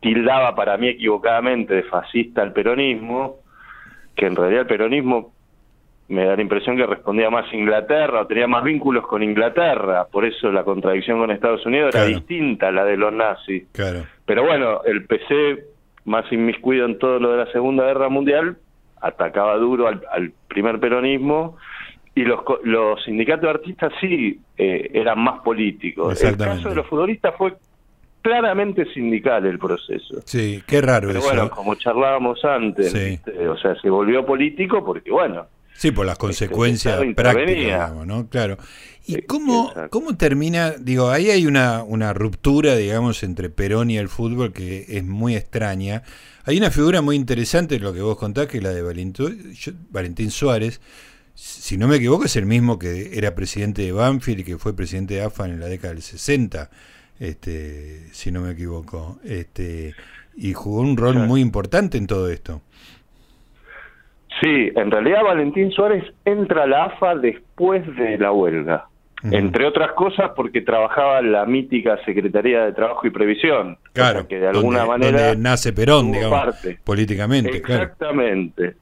tildaba 0.00 0.54
para 0.54 0.76
mí 0.76 0.88
equivocadamente 0.88 1.74
de 1.74 1.82
fascista 1.84 2.42
al 2.42 2.52
peronismo, 2.52 3.36
que 4.16 4.26
en 4.26 4.36
realidad 4.36 4.62
el 4.62 4.66
peronismo 4.66 5.32
me 6.08 6.26
da 6.26 6.36
la 6.36 6.42
impresión 6.42 6.76
que 6.76 6.86
respondía 6.86 7.30
más 7.30 7.52
Inglaterra 7.54 8.22
o 8.22 8.26
tenía 8.26 8.46
más 8.46 8.62
vínculos 8.64 9.06
con 9.06 9.22
Inglaterra, 9.22 10.06
por 10.10 10.24
eso 10.24 10.50
la 10.52 10.64
contradicción 10.64 11.18
con 11.18 11.30
Estados 11.30 11.64
Unidos 11.64 11.94
era 11.94 12.04
distinta 12.04 12.68
a 12.68 12.72
la 12.72 12.84
de 12.84 12.96
los 12.96 13.12
nazis. 13.12 13.64
Claro. 13.72 14.04
Pero 14.26 14.44
bueno, 14.44 14.82
el 14.84 15.06
PC, 15.06 15.64
más 16.04 16.30
inmiscuido 16.30 16.84
en 16.84 16.98
todo 16.98 17.18
lo 17.18 17.30
de 17.30 17.44
la 17.44 17.52
Segunda 17.52 17.86
Guerra 17.86 18.08
Mundial, 18.08 18.58
atacaba 19.04 19.56
duro 19.56 19.88
al, 19.88 20.32
primer 20.48 20.80
peronismo 20.80 21.56
y 22.14 22.22
los, 22.22 22.40
los 22.62 23.02
sindicatos 23.04 23.42
de 23.42 23.50
artistas 23.50 23.92
sí 24.00 24.40
eh, 24.56 24.90
eran 24.94 25.18
más 25.18 25.40
políticos. 25.42 26.22
El 26.22 26.36
caso 26.36 26.70
de 26.70 26.76
los 26.76 26.86
futbolistas 26.86 27.34
fue 27.36 27.54
claramente 28.22 28.86
sindical 28.94 29.44
el 29.44 29.58
proceso. 29.58 30.22
Sí, 30.24 30.62
qué 30.66 30.80
raro 30.80 31.08
Pero 31.08 31.20
bueno, 31.20 31.50
como 31.50 31.74
charlábamos 31.74 32.42
antes, 32.44 33.20
o 33.48 33.56
sea, 33.58 33.74
se 33.80 33.90
volvió 33.90 34.24
político 34.24 34.84
porque, 34.84 35.10
bueno, 35.10 35.46
Sí, 35.76 35.90
por 35.90 36.06
las 36.06 36.18
consecuencias 36.18 37.00
prácticas, 37.16 37.94
¿no? 38.06 38.28
Claro. 38.28 38.58
¿Y 39.06 39.22
cómo, 39.22 39.72
cómo 39.90 40.16
termina? 40.16 40.70
Digo, 40.70 41.10
ahí 41.10 41.30
hay 41.30 41.46
una, 41.46 41.82
una 41.82 42.14
ruptura, 42.14 42.76
digamos, 42.76 43.22
entre 43.22 43.50
Perón 43.50 43.90
y 43.90 43.98
el 43.98 44.08
fútbol 44.08 44.52
que 44.52 44.86
es 44.88 45.04
muy 45.04 45.36
extraña. 45.36 46.02
Hay 46.44 46.56
una 46.56 46.70
figura 46.70 47.02
muy 47.02 47.16
interesante, 47.16 47.78
lo 47.78 47.92
que 47.92 48.00
vos 48.00 48.16
contás, 48.16 48.46
que 48.46 48.58
es 48.58 48.62
la 48.62 48.70
de 48.70 48.82
Valentín 49.90 50.30
Suárez. 50.30 50.80
Si 51.34 51.76
no 51.76 51.88
me 51.88 51.96
equivoco, 51.96 52.26
es 52.26 52.36
el 52.36 52.46
mismo 52.46 52.78
que 52.78 53.18
era 53.18 53.34
presidente 53.34 53.82
de 53.82 53.92
Banfield 53.92 54.40
y 54.40 54.44
que 54.44 54.58
fue 54.58 54.76
presidente 54.76 55.14
de 55.14 55.22
AFA 55.22 55.46
en 55.46 55.58
la 55.58 55.66
década 55.66 55.92
del 55.92 56.02
60, 56.02 56.70
este, 57.18 58.08
si 58.12 58.30
no 58.30 58.40
me 58.40 58.52
equivoco. 58.52 59.18
Este, 59.24 59.94
y 60.36 60.52
jugó 60.52 60.80
un 60.80 60.96
rol 60.96 61.26
muy 61.26 61.40
importante 61.40 61.98
en 61.98 62.06
todo 62.06 62.30
esto. 62.30 62.62
Sí, 64.40 64.70
en 64.74 64.90
realidad 64.90 65.22
Valentín 65.22 65.70
Suárez 65.70 66.04
entra 66.24 66.64
a 66.64 66.66
la 66.66 66.84
AFA 66.84 67.14
después 67.16 67.84
de 67.96 68.18
la 68.18 68.32
huelga. 68.32 68.88
Entre 69.30 69.66
otras 69.66 69.92
cosas 69.92 70.32
porque 70.36 70.60
trabajaba 70.60 71.20
en 71.20 71.32
la 71.32 71.46
mítica 71.46 71.98
Secretaría 72.04 72.66
de 72.66 72.72
Trabajo 72.72 73.06
y 73.06 73.10
Previsión. 73.10 73.78
Claro, 73.94 74.28
que 74.28 74.38
de 74.38 74.48
alguna 74.48 74.84
manera 74.84 75.34
nace 75.34 75.72
Perón, 75.72 76.12
digamos, 76.12 76.56
políticamente. 76.84 77.56
Exactamente. 77.56 78.74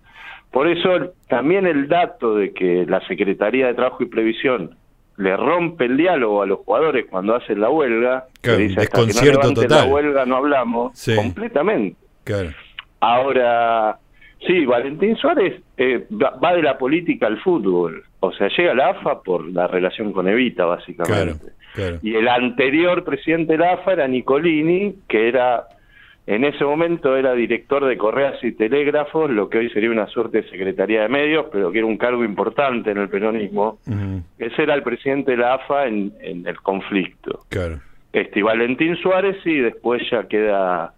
Por 0.50 0.66
eso 0.66 1.14
también 1.28 1.66
el 1.66 1.88
dato 1.88 2.34
de 2.34 2.52
que 2.52 2.84
la 2.86 3.00
Secretaría 3.06 3.68
de 3.68 3.74
Trabajo 3.74 4.02
y 4.02 4.06
Previsión 4.06 4.76
le 5.16 5.36
rompe 5.36 5.84
el 5.84 5.96
diálogo 5.96 6.42
a 6.42 6.46
los 6.46 6.58
jugadores 6.60 7.06
cuando 7.08 7.36
hacen 7.36 7.60
la 7.60 7.70
huelga, 7.70 8.26
claro, 8.40 8.58
que 8.58 8.64
dice 8.64 8.80
desconcierto 8.80 9.52
total. 9.54 9.86
la 9.86 9.94
huelga 9.94 10.26
no 10.26 10.36
hablamos, 10.36 10.92
completamente. 11.16 11.96
Claro. 12.24 12.50
Ahora, 13.00 13.98
sí, 14.46 14.64
Valentín 14.66 15.16
Suárez 15.16 15.60
eh, 15.76 16.06
va 16.10 16.54
de 16.54 16.62
la 16.62 16.78
política 16.78 17.26
al 17.26 17.40
fútbol, 17.40 18.04
o 18.20 18.32
sea, 18.32 18.48
llega 18.48 18.72
a 18.72 18.74
la 18.74 18.90
AFA 18.90 19.22
por 19.22 19.46
la 19.50 19.66
relación 19.66 20.12
con 20.12 20.28
Evita, 20.28 20.64
básicamente. 20.64 21.52
Y 22.02 22.14
el 22.14 22.28
anterior 22.28 23.02
presidente 23.02 23.52
de 23.52 23.58
la 23.58 23.72
AFA 23.72 23.94
era 23.94 24.06
Nicolini, 24.06 24.94
que 25.08 25.28
era 25.28 25.66
en 26.26 26.44
ese 26.44 26.64
momento 26.64 27.16
era 27.16 27.32
director 27.34 27.84
de 27.84 27.96
correas 27.96 28.42
y 28.44 28.52
telégrafos, 28.52 29.28
lo 29.28 29.48
que 29.48 29.58
hoy 29.58 29.70
sería 29.70 29.90
una 29.90 30.06
suerte 30.06 30.42
de 30.42 30.50
secretaría 30.50 31.02
de 31.02 31.08
medios, 31.08 31.46
pero 31.50 31.72
que 31.72 31.78
era 31.78 31.86
un 31.86 31.96
cargo 31.96 32.24
importante 32.24 32.92
en 32.92 32.98
el 32.98 33.08
peronismo. 33.08 33.78
Ese 34.38 34.62
era 34.62 34.74
el 34.74 34.84
presidente 34.84 35.32
de 35.32 35.38
la 35.38 35.54
AFA 35.54 35.86
en, 35.86 36.12
el 36.22 36.60
conflicto. 36.60 37.40
Claro. 37.48 37.80
Este, 38.12 38.38
y 38.38 38.42
Valentín 38.42 38.96
Suárez 38.96 39.36
y 39.44 39.58
después 39.58 40.02
ya 40.10 40.28
queda... 40.28 40.94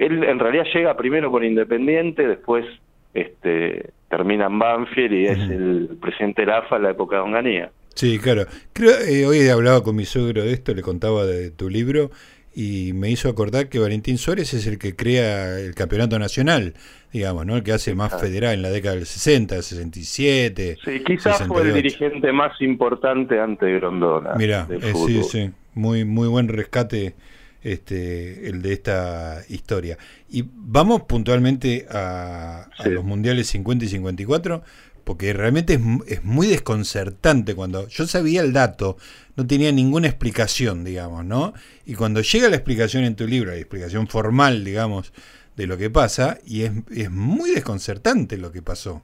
Él 0.00 0.24
en 0.24 0.38
realidad 0.38 0.64
llega 0.72 0.96
primero 0.96 1.30
con 1.30 1.44
Independiente, 1.44 2.26
después 2.26 2.64
este, 3.12 3.90
termina 4.08 4.46
en 4.46 4.58
Banfield 4.58 5.12
y 5.12 5.26
es 5.26 5.38
el 5.38 5.98
presidente 6.00 6.42
de 6.42 6.46
la 6.46 6.58
AFA 6.58 6.76
en 6.76 6.82
la 6.84 6.90
época 6.90 7.16
de 7.16 7.22
Onganía. 7.22 7.70
Sí, 7.94 8.18
claro. 8.18 8.46
Creo, 8.72 8.92
eh, 9.06 9.26
hoy 9.26 9.40
he 9.40 9.50
hablado 9.50 9.82
con 9.82 9.94
mi 9.94 10.06
suegro 10.06 10.42
de 10.42 10.54
esto, 10.54 10.72
le 10.74 10.80
contaba 10.80 11.26
de 11.26 11.50
tu 11.50 11.68
libro 11.68 12.10
y 12.54 12.92
me 12.94 13.10
hizo 13.10 13.28
acordar 13.28 13.68
que 13.68 13.78
Valentín 13.78 14.16
Suárez 14.16 14.54
es 14.54 14.66
el 14.66 14.78
que 14.78 14.96
crea 14.96 15.60
el 15.60 15.74
campeonato 15.74 16.18
nacional, 16.18 16.72
digamos, 17.12 17.44
¿no? 17.44 17.56
El 17.56 17.62
que 17.62 17.72
hace 17.72 17.94
más 17.94 18.18
federal 18.18 18.54
en 18.54 18.62
la 18.62 18.70
década 18.70 18.94
del 18.94 19.04
60, 19.04 19.60
67. 19.60 20.78
Sí, 20.82 21.04
quizás 21.04 21.46
fue 21.46 21.60
el 21.60 21.74
dirigente 21.74 22.32
más 22.32 22.58
importante 22.62 23.38
antes 23.38 23.68
de 23.68 23.74
Grondona. 23.74 24.34
Mira, 24.34 24.66
eh, 24.70 24.92
sí, 24.94 25.22
sí, 25.24 25.50
muy, 25.74 26.06
muy 26.06 26.28
buen 26.28 26.48
rescate 26.48 27.14
este, 27.62 28.48
el 28.48 28.62
de 28.62 28.72
esta 28.72 29.42
historia. 29.48 29.98
Y 30.28 30.44
vamos 30.46 31.02
puntualmente 31.02 31.86
a, 31.90 32.68
a 32.78 32.88
los 32.88 33.04
mundiales 33.04 33.48
50 33.48 33.84
y 33.84 33.88
54 33.88 34.62
porque 35.10 35.32
realmente 35.32 35.80
es, 36.06 36.22
muy 36.22 36.46
desconcertante 36.46 37.56
cuando 37.56 37.88
yo 37.88 38.06
sabía 38.06 38.42
el 38.42 38.52
dato, 38.52 38.96
no 39.34 39.44
tenía 39.44 39.72
ninguna 39.72 40.06
explicación, 40.06 40.84
digamos, 40.84 41.24
¿no? 41.24 41.52
Y 41.84 41.94
cuando 41.94 42.20
llega 42.20 42.48
la 42.48 42.54
explicación 42.54 43.02
en 43.02 43.16
tu 43.16 43.26
libro, 43.26 43.50
la 43.50 43.56
explicación 43.56 44.06
formal, 44.06 44.64
digamos, 44.64 45.12
de 45.56 45.66
lo 45.66 45.76
que 45.76 45.90
pasa, 45.90 46.38
y 46.46 46.62
es, 46.62 46.72
es 46.94 47.10
muy 47.10 47.50
desconcertante 47.50 48.36
lo 48.36 48.52
que 48.52 48.62
pasó. 48.62 49.02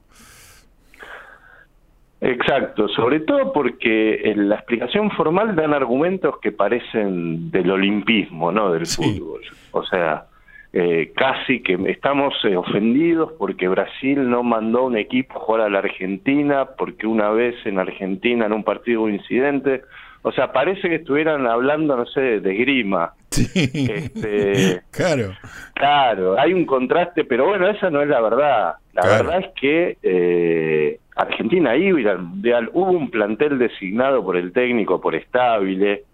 Exacto, 2.20 2.88
sobre 2.88 3.20
todo 3.20 3.52
porque 3.52 4.30
en 4.30 4.49
la 4.49 4.56
explicación 4.56 5.11
formal 5.11 5.54
dan 5.54 5.75
argumentos 5.75 6.38
que 6.40 6.50
parecen 6.50 7.50
del 7.50 7.70
olimpismo, 7.70 8.50
¿no? 8.50 8.73
Del 8.73 8.87
fútbol. 8.87 9.42
O 9.73 9.85
sea, 9.85 10.25
eh, 10.73 11.12
casi 11.14 11.62
que 11.62 11.78
estamos 11.87 12.35
eh, 12.44 12.56
ofendidos 12.56 13.32
porque 13.38 13.68
Brasil 13.68 14.28
no 14.28 14.42
mandó 14.42 14.85
un 14.85 14.96
equipo 14.96 15.35
a 15.38 15.40
jugar 15.40 15.61
a 15.62 15.70
la 15.70 15.78
Argentina, 15.78 16.68
porque 16.76 17.06
una 17.06 17.30
vez 17.30 17.54
en 17.66 17.78
Argentina 17.78 18.46
en 18.46 18.52
un 18.52 18.64
partido 18.64 19.02
hubo 19.02 19.08
incidente. 19.11 19.82
O 20.23 20.32
sea, 20.32 20.52
parece 20.52 20.88
que 20.88 20.96
estuvieran 20.96 21.46
hablando, 21.46 21.96
no 21.96 22.06
sé, 22.06 22.40
de 22.40 22.54
grima. 22.54 23.12
Este, 23.54 24.82
claro. 24.90 25.35
Claro, 25.75 26.38
hay 26.38 26.52
un 26.52 26.66
contraste, 26.66 27.25
pero 27.25 27.46
bueno, 27.46 27.68
esa 27.68 27.90
no 27.90 28.02
es 28.02 28.08
la 28.08 28.20
verdad. 28.20 28.75
La 28.94 29.06
verdad 29.06 29.40
es 29.40 29.49
que 29.61 29.99
eh, 30.02 30.99
Argentina 31.16 31.75
iba 31.75 32.11
al 32.11 32.23
Mundial, 32.23 32.70
hubo 32.75 32.90
un 32.90 33.11
plantel 33.11 33.58
designado 33.58 34.23
por 34.23 34.37
el 34.37 34.52
técnico, 34.52 35.00
por 35.00 35.14
Estable, 35.14 36.04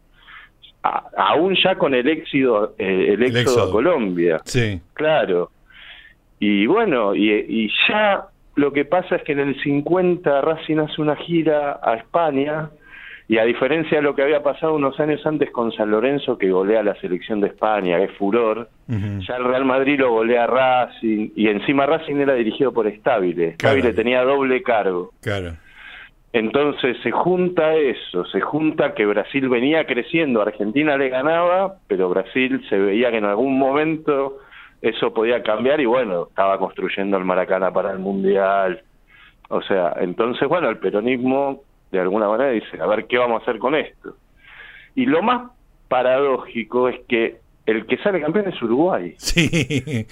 aún 0.82 1.56
ya 1.62 1.74
con 1.76 1.94
el 1.94 2.08
éxodo, 2.08 2.74
eh, 2.78 3.14
el, 3.14 3.22
éxodo 3.22 3.68
a 3.68 3.72
Colombia. 3.72 4.40
Sí. 4.44 4.80
Claro. 4.94 5.50
Y 6.38 6.66
bueno, 6.66 7.14
y, 7.14 7.70
ya 7.88 8.26
lo 8.54 8.72
que 8.72 8.84
pasa 8.84 9.16
es 9.16 9.22
que 9.22 9.32
en 9.32 9.40
el 9.40 9.60
50 9.62 10.40
Racing 10.40 10.78
hace 10.78 11.00
una 11.00 11.16
gira 11.16 11.80
a 11.82 11.94
España 11.94 12.70
y 13.32 13.38
a 13.38 13.44
diferencia 13.44 13.96
de 13.96 14.02
lo 14.02 14.14
que 14.14 14.20
había 14.20 14.42
pasado 14.42 14.74
unos 14.74 15.00
años 15.00 15.24
antes 15.24 15.50
con 15.50 15.72
San 15.72 15.90
Lorenzo 15.90 16.36
que 16.36 16.50
golea 16.50 16.82
la 16.82 16.94
selección 16.96 17.40
de 17.40 17.46
España, 17.46 17.96
que 17.96 18.04
es 18.04 18.12
furor, 18.18 18.68
ya 18.86 19.36
el 19.36 19.44
Real 19.44 19.64
Madrid 19.64 20.00
lo 20.00 20.10
golea 20.10 20.46
Racing 20.46 21.30
y 21.34 21.48
encima 21.48 21.86
Racing 21.86 22.16
era 22.16 22.34
dirigido 22.34 22.74
por 22.74 22.86
Estable. 22.86 23.48
Estable 23.52 23.94
tenía 23.94 24.22
doble 24.22 24.62
cargo. 24.62 25.12
Claro. 25.22 25.54
Entonces 26.34 26.98
se 27.02 27.10
junta 27.10 27.74
eso, 27.74 28.26
se 28.26 28.42
junta 28.42 28.92
que 28.92 29.06
Brasil 29.06 29.48
venía 29.48 29.86
creciendo, 29.86 30.42
Argentina 30.42 30.98
le 30.98 31.08
ganaba, 31.08 31.76
pero 31.86 32.10
Brasil 32.10 32.62
se 32.68 32.76
veía 32.76 33.10
que 33.10 33.16
en 33.16 33.24
algún 33.24 33.58
momento 33.58 34.40
eso 34.82 35.14
podía 35.14 35.42
cambiar 35.42 35.80
y 35.80 35.86
bueno, 35.86 36.26
estaba 36.28 36.58
construyendo 36.58 37.16
el 37.16 37.24
Maracaná 37.24 37.72
para 37.72 37.92
el 37.92 37.98
Mundial. 37.98 38.82
O 39.48 39.62
sea, 39.62 39.94
entonces 40.02 40.46
bueno, 40.46 40.68
el 40.68 40.76
peronismo 40.76 41.62
de 41.92 42.00
alguna 42.00 42.28
manera 42.28 42.50
dice, 42.50 42.80
a 42.80 42.86
ver 42.86 43.06
qué 43.06 43.18
vamos 43.18 43.40
a 43.40 43.42
hacer 43.42 43.58
con 43.58 43.74
esto. 43.74 44.16
Y 44.94 45.06
lo 45.06 45.22
más 45.22 45.50
paradójico 45.88 46.88
es 46.88 47.00
que 47.06 47.40
el 47.66 47.86
que 47.86 47.96
sale 47.98 48.20
campeón 48.20 48.48
es 48.48 48.60
Uruguay. 48.60 49.14
Sí, 49.18 49.48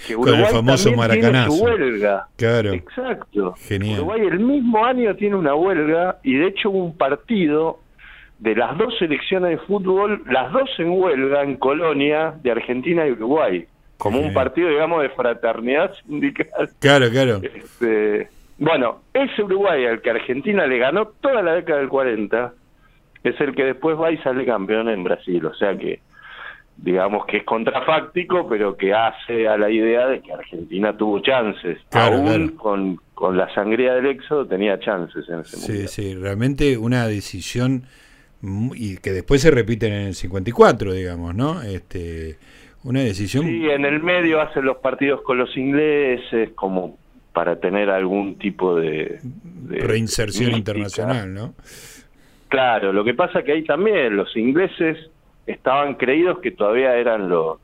que 0.07 0.15
Uruguay 0.15 0.33
con 0.33 0.45
el 0.45 0.45
famoso 0.47 0.91
maracanazo. 0.93 1.49
Tiene 1.49 1.57
su 1.57 1.63
huelga. 1.63 2.27
Claro. 2.37 2.73
Exacto. 2.73 3.55
Genial. 3.57 3.99
Uruguay 3.99 4.21
el 4.21 4.39
mismo 4.39 4.85
año 4.85 5.15
tiene 5.15 5.35
una 5.35 5.55
huelga 5.55 6.19
y 6.23 6.35
de 6.35 6.47
hecho 6.47 6.69
hubo 6.69 6.85
un 6.85 6.97
partido 6.97 7.79
de 8.39 8.55
las 8.55 8.77
dos 8.77 8.97
selecciones 8.97 9.51
de 9.51 9.57
fútbol, 9.65 10.23
las 10.27 10.51
dos 10.51 10.69
en 10.79 10.89
huelga 10.91 11.43
en 11.43 11.57
Colonia 11.57 12.33
de 12.41 12.51
Argentina 12.51 13.07
y 13.07 13.11
Uruguay, 13.11 13.67
como 13.97 14.19
un 14.19 14.33
partido, 14.33 14.69
digamos, 14.69 15.03
de 15.03 15.09
fraternidad 15.09 15.93
sindical. 16.07 16.69
Claro, 16.79 17.09
claro. 17.11 17.41
Este, 17.43 18.29
bueno, 18.61 19.01
ese 19.11 19.41
Uruguay 19.41 19.85
al 19.85 20.01
que 20.01 20.11
Argentina 20.11 20.67
le 20.67 20.77
ganó 20.77 21.07
toda 21.19 21.41
la 21.41 21.55
década 21.55 21.79
del 21.79 21.89
40 21.89 22.53
es 23.23 23.41
el 23.41 23.55
que 23.55 23.63
después 23.63 23.99
va 23.99 24.11
y 24.11 24.17
sale 24.19 24.45
campeón 24.45 24.87
en 24.87 25.03
Brasil, 25.03 25.43
o 25.47 25.53
sea 25.55 25.75
que 25.75 25.99
digamos 26.77 27.25
que 27.25 27.37
es 27.37 27.43
contrafáctico, 27.43 28.47
pero 28.47 28.77
que 28.77 28.93
hace 28.93 29.47
a 29.47 29.57
la 29.57 29.69
idea 29.69 30.07
de 30.07 30.21
que 30.21 30.31
Argentina 30.31 30.95
tuvo 30.95 31.19
chances. 31.21 31.79
Aún 31.91 32.49
Con, 32.49 32.99
con 33.15 33.35
la 33.35 33.51
sangría 33.53 33.95
del 33.95 34.05
éxodo 34.05 34.45
tenía 34.45 34.79
chances 34.79 35.27
en 35.27 35.39
ese 35.39 35.57
momento. 35.57 35.87
Sí, 35.87 35.87
sí, 35.87 36.15
realmente 36.15 36.77
una 36.77 37.07
decisión 37.07 37.85
y 38.75 38.97
que 38.97 39.11
después 39.11 39.41
se 39.41 39.49
repite 39.49 39.87
en 39.87 39.93
el 39.93 40.13
54, 40.13 40.93
digamos, 40.93 41.33
¿no? 41.33 41.63
Este, 41.63 42.37
una 42.83 43.01
decisión... 43.01 43.43
Sí, 43.45 43.67
en 43.69 43.85
el 43.85 44.03
medio 44.03 44.39
hacen 44.39 44.65
los 44.65 44.77
partidos 44.77 45.21
con 45.23 45.39
los 45.39 45.57
ingleses 45.57 46.51
como 46.53 46.97
para 47.33 47.59
tener 47.59 47.89
algún 47.89 48.37
tipo 48.37 48.75
de... 48.75 49.19
Reinserción 49.69 50.51
internacional, 50.51 51.33
¿no? 51.33 51.53
Claro, 52.49 52.91
lo 52.91 53.03
que 53.03 53.13
pasa 53.13 53.43
que 53.43 53.53
ahí 53.53 53.63
también 53.63 54.17
los 54.17 54.35
ingleses 54.35 54.97
estaban 55.47 55.95
creídos 55.95 56.39
que 56.39 56.51
todavía 56.51 56.95
eran 56.95 57.29
los, 57.29 57.59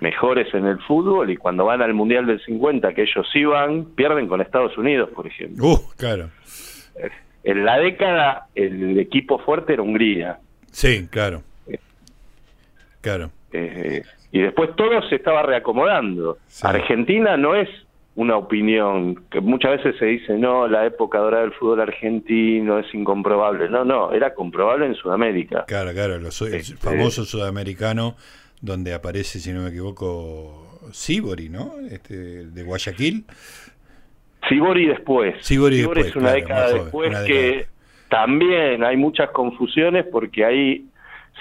mejores 0.00 0.52
en 0.54 0.66
el 0.66 0.80
fútbol 0.80 1.30
y 1.30 1.36
cuando 1.36 1.64
van 1.64 1.80
al 1.82 1.94
Mundial 1.94 2.26
del 2.26 2.40
50, 2.44 2.92
que 2.94 3.02
ellos 3.02 3.26
iban, 3.34 3.84
pierden 3.94 4.26
con 4.26 4.40
Estados 4.40 4.76
Unidos, 4.76 5.10
por 5.14 5.28
ejemplo. 5.28 5.64
Uh, 5.64 5.78
claro. 5.96 6.30
En 7.44 7.64
la 7.64 7.78
década 7.78 8.46
el 8.54 8.98
equipo 8.98 9.38
fuerte 9.38 9.74
era 9.74 9.82
Hungría. 9.82 10.38
Sí, 10.72 11.06
claro. 11.08 11.42
Claro. 13.00 13.30
Eh, 13.52 14.02
y 14.32 14.40
después 14.40 14.74
todo 14.76 15.00
se 15.08 15.16
estaba 15.16 15.42
reacomodando. 15.42 16.38
Argentina 16.62 17.36
no 17.36 17.54
es 17.54 17.68
una 18.14 18.36
opinión 18.36 19.24
que 19.30 19.40
muchas 19.40 19.82
veces 19.82 19.96
se 19.98 20.04
dice 20.04 20.36
no 20.36 20.68
la 20.68 20.84
época 20.84 21.18
dorada 21.18 21.44
del 21.44 21.52
fútbol 21.52 21.80
argentino 21.80 22.78
es 22.78 22.92
incomprobable 22.94 23.68
no 23.70 23.84
no 23.84 24.12
era 24.12 24.34
comprobable 24.34 24.86
en 24.86 24.94
Sudamérica. 24.94 25.64
Claro 25.66 25.92
claro 25.92 26.16
el 26.16 26.26
este, 26.26 26.76
famoso 26.76 27.24
sudamericano 27.24 28.16
donde 28.60 28.92
aparece 28.92 29.38
si 29.38 29.52
no 29.52 29.62
me 29.62 29.70
equivoco 29.70 30.80
Sibori 30.92 31.48
no 31.48 31.72
este 31.90 32.46
de 32.46 32.62
Guayaquil. 32.62 33.24
Sibori 34.48 34.86
después. 34.86 35.36
Sibori, 35.40 35.78
después, 35.78 36.06
es 36.06 36.16
una 36.16 36.32
década 36.32 36.72
después 36.72 37.16
que 37.26 37.66
también 38.08 38.84
hay 38.84 38.96
muchas 38.96 39.30
confusiones 39.30 40.04
porque 40.10 40.44
ahí 40.44 40.84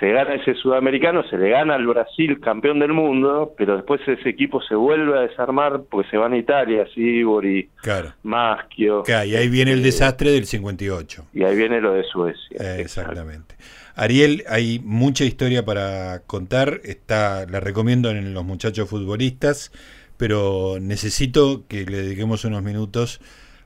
se 0.02 0.12
gana 0.12 0.34
ese 0.34 0.56
sudamericano, 0.56 1.24
se 1.30 1.38
le 1.38 1.52
gana 1.52 1.76
al 1.76 1.86
Brasil 1.86 2.40
campeón 2.40 2.80
del 2.80 2.92
mundo, 2.92 3.54
pero 3.56 3.76
después 3.76 4.02
ese 4.08 4.30
equipo 4.30 4.60
se 4.64 4.74
vuelve 4.74 5.16
a 5.16 5.22
desarmar 5.22 5.84
porque 5.92 6.10
se 6.10 6.18
van 6.18 6.34
a 6.34 6.38
Italia, 6.38 6.88
Sibori, 6.92 7.70
claro. 7.84 8.12
Maschio. 8.24 9.04
Claro, 9.04 9.28
y 9.28 9.36
ahí 9.36 9.48
viene 9.48 9.74
el 9.74 9.84
desastre 9.84 10.32
del 10.32 10.48
58. 10.48 11.28
Y 11.34 11.44
ahí 11.44 11.56
viene 11.56 11.80
lo 11.80 11.94
de 11.94 12.04
Suecia. 12.06 12.58
Eh, 12.60 12.82
exactamente. 12.82 13.54
Ariel, 13.94 14.44
hay 14.50 14.82
mucha 14.84 15.24
historia 15.24 15.64
para 15.66 16.24
contar, 16.26 16.82
está 16.84 17.46
la 17.46 17.60
recomiendo 17.60 18.10
en 18.10 18.34
Los 18.34 18.44
Muchachos 18.44 18.90
Futbolistas, 18.90 19.72
pero 20.18 20.80
necesito 20.82 21.68
que 21.68 21.86
le 21.86 21.98
dediquemos 21.98 22.44
unos 22.44 22.64
minutos 22.64 23.22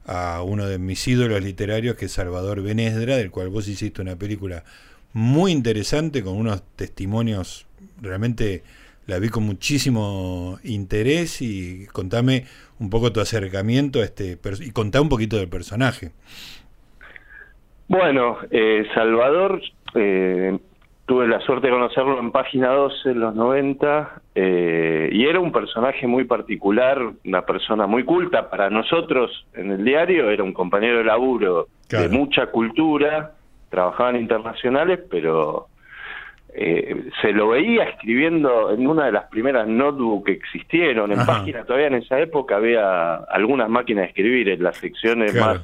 a 0.05 0.41
uno 0.43 0.67
de 0.67 0.79
mis 0.79 1.07
ídolos 1.07 1.41
literarios, 1.41 1.95
que 1.95 2.05
es 2.05 2.11
Salvador 2.11 2.61
Benesdra, 2.61 3.15
del 3.15 3.31
cual 3.31 3.47
vos 3.47 3.69
hiciste 3.69 4.01
una 4.01 4.17
película 4.17 4.65
muy 5.15 5.53
interesante, 5.53 6.21
con 6.21 6.35
unos 6.35 6.61
testimonios, 6.75 7.65
realmente 8.01 8.63
la 9.07 9.17
vi 9.17 9.29
con 9.29 9.43
muchísimo 9.43 10.59
interés 10.65 11.41
y 11.41 11.87
contame 11.93 12.43
un 12.81 12.89
poco 12.89 13.13
tu 13.13 13.21
acercamiento 13.21 14.01
a 14.01 14.03
este 14.03 14.37
y 14.59 14.71
contá 14.71 14.99
un 14.99 15.07
poquito 15.07 15.37
del 15.37 15.47
personaje. 15.47 16.11
Bueno, 17.87 18.39
eh, 18.51 18.85
Salvador, 18.93 19.61
eh, 19.93 20.59
tuve 21.05 21.29
la 21.29 21.39
suerte 21.39 21.67
de 21.67 21.73
conocerlo 21.73 22.19
en 22.19 22.33
página 22.33 22.71
12 22.71 23.11
en 23.11 23.19
los 23.21 23.35
90 23.35 24.21
eh, 24.35 25.09
y 25.13 25.25
era 25.27 25.39
un 25.39 25.53
personaje 25.53 26.07
muy 26.07 26.25
particular, 26.25 26.99
una 27.23 27.43
persona 27.43 27.87
muy 27.87 28.03
culta 28.03 28.49
para 28.49 28.69
nosotros 28.69 29.45
en 29.53 29.71
el 29.71 29.85
diario, 29.85 30.29
era 30.29 30.43
un 30.43 30.51
compañero 30.51 30.97
de 30.97 31.05
laburo 31.05 31.67
de 31.87 32.09
mucha 32.09 32.47
cultura, 32.47 33.31
trabajaban 33.69 34.15
internacionales, 34.15 34.99
pero 35.09 35.67
eh, 36.57 37.09
se 37.21 37.33
lo 37.33 37.49
veía 37.49 37.83
escribiendo 37.83 38.71
en 38.71 38.87
una 38.87 39.07
de 39.07 39.11
las 39.11 39.25
primeras 39.25 39.67
notebooks 39.67 40.25
que 40.25 40.31
existieron. 40.31 41.11
En 41.11 41.25
página 41.25 41.65
todavía 41.65 41.87
en 41.87 41.95
esa 41.95 42.19
época 42.19 42.55
había 42.55 43.15
algunas 43.15 43.69
máquinas 43.69 44.03
de 44.03 44.07
escribir 44.09 44.49
en 44.49 44.63
las 44.63 44.77
secciones 44.77 45.35
más, 45.35 45.61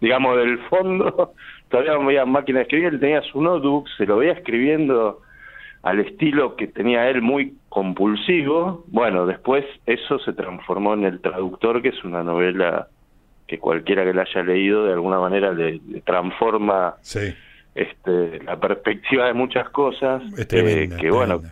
digamos, 0.00 0.36
del 0.36 0.58
fondo. 0.68 1.32
Todavía 1.68 1.92
había 1.92 2.26
máquinas 2.26 2.58
de 2.58 2.62
escribir, 2.62 2.86
él 2.88 3.00
tenía 3.00 3.22
su 3.22 3.40
notebook, 3.40 3.88
se 3.96 4.04
lo 4.04 4.18
veía 4.18 4.32
escribiendo 4.32 5.20
al 5.82 6.00
estilo 6.00 6.56
que 6.56 6.66
tenía 6.66 7.08
él 7.08 7.22
muy 7.22 7.54
compulsivo. 7.68 8.84
Bueno, 8.88 9.26
después 9.26 9.64
eso 9.86 10.18
se 10.18 10.32
transformó 10.32 10.94
en 10.94 11.04
El 11.04 11.20
Traductor, 11.20 11.80
que 11.82 11.88
es 11.88 12.04
una 12.04 12.22
novela 12.22 12.88
que 13.52 13.58
cualquiera 13.58 14.02
que 14.02 14.14
la 14.14 14.22
haya 14.22 14.42
leído 14.42 14.86
de 14.86 14.94
alguna 14.94 15.18
manera 15.18 15.52
le, 15.52 15.78
transforma 16.06 16.94
este, 17.74 18.42
la 18.42 18.58
perspectiva 18.58 19.26
de 19.26 19.34
muchas 19.34 19.68
cosas. 19.68 20.22
Eh, 20.38 20.88
que 20.98 21.10
bueno, 21.10 21.42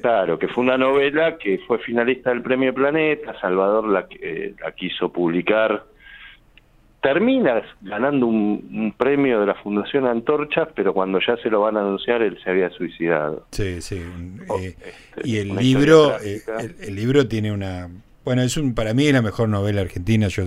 claro, 0.00 0.38
que 0.38 0.46
fue 0.46 0.62
una 0.62 0.78
novela 0.78 1.38
que 1.38 1.58
fue 1.66 1.80
finalista 1.80 2.30
del 2.30 2.40
Premio 2.40 2.72
Planeta, 2.72 3.34
Salvador 3.40 3.88
la, 3.88 4.06
eh, 4.20 4.54
la 4.62 4.70
quiso 4.70 5.12
publicar. 5.12 5.86
Termina 7.02 7.60
ganando 7.80 8.26
un, 8.28 8.94
premio 8.96 9.40
de 9.40 9.46
la 9.46 9.54
Fundación 9.54 10.06
Antorcha, 10.06 10.68
pero 10.72 10.94
cuando 10.94 11.18
ya 11.18 11.36
se 11.38 11.50
lo 11.50 11.62
van 11.62 11.76
a 11.78 11.80
anunciar, 11.80 12.22
él 12.22 12.38
se 12.44 12.50
había 12.50 12.70
suicidado. 12.70 13.48
Sí, 13.50 13.82
sí. 13.82 14.00
Oh, 14.46 14.56
eh, 14.56 14.76
este, 14.78 15.28
y 15.28 15.38
el 15.38 15.56
libro, 15.56 16.12
el, 16.20 16.94
libro 16.94 17.26
tiene 17.26 17.50
una. 17.50 17.88
Bueno, 18.24 18.42
es 18.42 18.56
un, 18.56 18.76
para 18.76 18.94
mí 18.94 19.08
es 19.08 19.12
la 19.12 19.20
mejor 19.20 19.48
novela 19.48 19.80
argentina. 19.80 20.28
Yo 20.28 20.44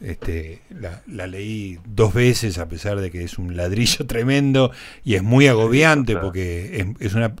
este, 0.00 0.62
la, 0.70 1.26
leí 1.26 1.78
dos 1.86 2.12
veces 2.12 2.58
a 2.58 2.68
pesar 2.68 3.00
de 3.00 3.10
que 3.10 3.22
es 3.22 3.38
un 3.38 3.56
ladrillo 3.56 4.06
tremendo 4.06 4.70
y 5.04 5.14
es 5.14 5.22
muy 5.22 5.46
agobiante 5.46 6.16
porque 6.16 6.94
es, 7.00 7.14
una 7.14 7.34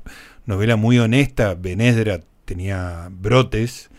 novela 0.46 0.76
muy 0.76 0.98
honesta. 0.98 1.54
Benesdra 1.54 2.20
tenía 2.44 3.08
brotes 3.10 3.90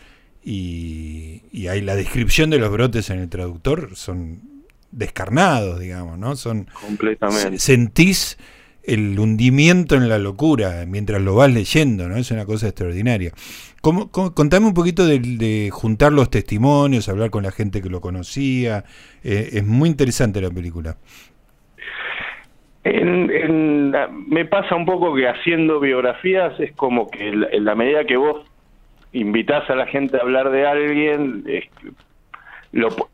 y, 0.44 1.42
y 1.52 1.68
hay 1.68 1.80
la 1.80 1.96
descripción 1.96 2.50
de 2.50 2.58
los 2.58 2.70
brotes 2.70 3.10
en 3.10 3.20
el 3.20 3.28
traductor 3.28 3.90
son 3.94 4.56
descarnados, 4.92 5.78
digamos, 5.78 6.18
¿no? 6.18 6.36
Son 6.36 6.68
completamente 6.80 7.58
sentís 7.58 8.38
el 8.86 9.18
hundimiento 9.18 9.96
en 9.96 10.08
la 10.08 10.18
locura 10.18 10.84
mientras 10.86 11.20
lo 11.20 11.34
vas 11.34 11.52
leyendo, 11.52 12.08
¿no? 12.08 12.16
Es 12.16 12.30
una 12.30 12.46
cosa 12.46 12.68
extraordinaria. 12.68 13.32
¿Cómo, 13.82 14.10
contame 14.10 14.66
un 14.66 14.74
poquito 14.74 15.06
de, 15.06 15.68
juntar 15.72 16.12
los 16.12 16.30
testimonios, 16.30 17.08
hablar 17.08 17.30
con 17.30 17.44
la 17.44 17.52
gente 17.52 17.82
que 17.82 17.88
lo 17.88 18.00
conocía. 18.00 18.84
Eh, 19.22 19.50
es 19.52 19.66
muy 19.66 19.88
interesante 19.88 20.40
la 20.40 20.50
película. 20.50 20.96
me 22.84 24.44
pasa 24.44 24.74
un 24.74 24.86
poco 24.86 25.14
que 25.14 25.28
haciendo 25.28 25.80
biografías 25.80 26.58
es 26.60 26.72
como 26.72 27.08
que 27.10 27.28
en 27.28 27.64
la 27.64 27.74
medida 27.74 28.04
que 28.04 28.16
vos 28.16 28.44
invitás 29.12 29.68
a 29.70 29.74
la 29.74 29.86
gente 29.86 30.16
a 30.16 30.20
hablar 30.20 30.50
de 30.50 30.66
alguien, 30.66 31.44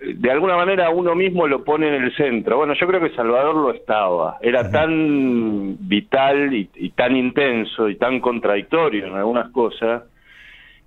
de 0.00 0.30
alguna 0.30 0.56
manera 0.56 0.90
uno 0.90 1.14
mismo 1.14 1.46
lo 1.46 1.64
pone 1.64 1.88
en 1.88 2.02
el 2.02 2.16
centro. 2.16 2.56
Bueno, 2.56 2.74
yo 2.74 2.86
creo 2.86 3.00
que 3.00 3.14
Salvador 3.14 3.54
lo 3.54 3.72
estaba. 3.72 4.38
Era 4.40 4.70
tan 4.70 5.76
vital 5.88 6.52
y, 6.52 6.90
tan 6.90 7.16
intenso 7.16 7.88
y 7.88 7.96
tan 7.96 8.20
contradictorio 8.20 9.06
en 9.06 9.14
algunas 9.14 9.50
cosas 9.50 10.02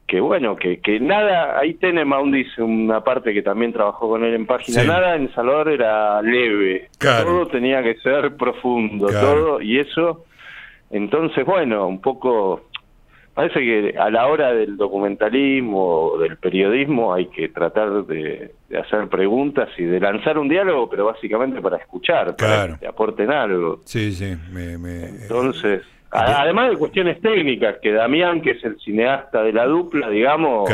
que 0.07 0.19
bueno, 0.19 0.55
que, 0.55 0.81
que 0.81 0.99
nada, 0.99 1.57
ahí 1.57 1.73
tiene 1.75 2.05
dice 2.31 2.61
una 2.61 3.03
parte 3.03 3.33
que 3.33 3.41
también 3.41 3.73
trabajó 3.73 4.07
con 4.07 4.23
él 4.23 4.35
en 4.35 4.45
página, 4.45 4.83
nada 4.83 5.15
en 5.15 5.33
Salvador 5.33 5.69
era 5.69 6.21
leve, 6.21 6.89
todo 6.99 7.47
tenía 7.47 7.81
que 7.81 7.95
ser 7.95 8.35
profundo, 8.35 9.07
todo, 9.07 9.61
y 9.61 9.79
eso, 9.79 10.25
entonces 10.91 11.43
bueno, 11.43 11.88
un 11.88 12.01
poco 12.01 12.65
parece 13.35 13.59
que 13.59 13.95
a 13.99 14.09
la 14.09 14.27
hora 14.27 14.53
del 14.53 14.77
documentalismo 14.77 15.83
o 15.83 16.17
del 16.17 16.37
periodismo 16.37 17.13
hay 17.13 17.27
que 17.27 17.49
tratar 17.49 18.05
de, 18.05 18.53
hacer 18.81 19.07
preguntas 19.09 19.69
y 19.77 19.83
de 19.83 19.99
lanzar 19.99 20.39
un 20.39 20.47
diálogo, 20.47 20.89
pero 20.89 21.05
básicamente 21.05 21.61
para 21.61 21.77
escuchar, 21.77 22.35
para 22.37 22.77
que 22.79 22.87
aporten 22.87 23.29
algo. 23.29 23.81
Sí, 23.83 24.13
sí, 24.13 24.35
me, 24.51 24.73
Entonces, 25.03 25.83
además 26.09 26.71
de 26.71 26.77
cuestiones 26.77 27.21
técnicas, 27.21 27.75
que 27.81 27.91
Damián, 27.91 28.41
que 28.41 28.51
es 28.51 28.63
el 28.63 28.79
cineasta 28.79 29.43
de 29.43 29.51
la 29.51 29.65
dupla, 29.65 30.09
digamos, 30.09 30.69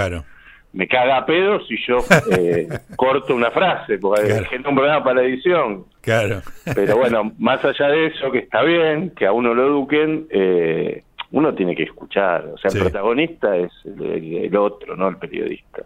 me 0.74 0.88
caga 0.88 1.18
a 1.18 1.26
pedos 1.26 1.68
si 1.68 1.76
yo 1.86 1.98
eh, 2.38 2.68
corto 2.96 3.36
una 3.36 3.50
frase, 3.50 3.98
porque 3.98 4.28
claro. 4.28 4.46
gente 4.46 4.70
un 4.70 4.76
programa 4.76 5.04
para 5.04 5.22
la 5.22 5.28
edición. 5.28 5.86
Claro. 6.02 6.42
Pero 6.76 6.98
bueno, 6.98 7.32
más 7.40 7.64
allá 7.66 7.88
de 7.88 8.08
eso, 8.08 8.32
que 8.32 8.40
está 8.40 8.62
bien, 8.62 9.12
que 9.12 9.26
a 9.26 9.32
uno 9.32 9.54
lo 9.54 9.68
eduquen, 9.68 10.28
eh, 10.30 11.04
uno 11.32 11.54
tiene 11.56 11.76
que 11.76 11.84
escuchar. 11.84 12.46
O 12.54 12.58
sea, 12.58 12.72
el 12.72 12.80
protagonista 12.80 13.56
es 13.56 13.72
el, 13.86 14.56
otro, 14.56 14.96
no 14.96 15.08
el 15.08 15.18
periodista. 15.18 15.84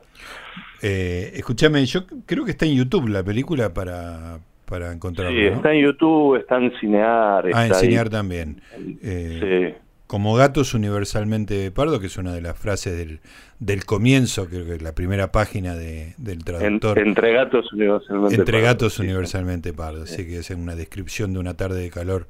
Eh, 0.82 1.32
escúchame, 1.36 1.86
yo 1.86 2.06
creo 2.26 2.46
que 2.46 2.52
está 2.52 2.66
en 2.66 2.76
YouTube 2.76 3.08
la 3.08 3.24
película 3.24 3.74
para, 3.74 4.40
para 4.66 4.92
encontrarlo. 4.92 5.38
Sí, 5.38 5.46
está 5.46 5.74
en 5.74 5.84
YouTube, 5.84 6.38
está 6.38 6.58
en 6.58 6.72
Cinear. 6.80 7.46
Ah, 7.54 7.68
en 7.68 7.74
Cinear 7.76 8.10
también. 8.10 8.62
Eh, 9.02 9.74
sí. 9.74 9.82
Como 10.08 10.36
gatos 10.36 10.76
universalmente 10.76 11.72
pardo, 11.72 12.00
que 12.00 12.06
es 12.06 12.18
una 12.18 12.32
de 12.32 12.42
las 12.42 12.58
frases 12.58 12.96
del, 12.96 13.22
del 13.58 13.86
comienzo, 13.86 14.48
creo 14.48 14.64
que 14.64 14.76
es 14.76 14.82
la 14.84 14.94
primera 14.94 15.32
página 15.32 15.76
de, 15.76 16.14
del 16.18 16.44
traductor. 16.44 17.00
entre 17.00 17.34
gatos 17.34 17.74
universalmente 17.74 18.36
Entre 18.36 18.62
gatos 18.62 19.00
universalmente 19.00 19.74
pardo, 19.74 20.04
así 20.04 20.28
que 20.28 20.38
es 20.38 20.50
una 20.52 20.76
descripción 20.76 21.34
de 21.34 21.40
una 21.40 21.58
tarde 21.58 21.82
de 21.82 21.90
calor 21.90 22.28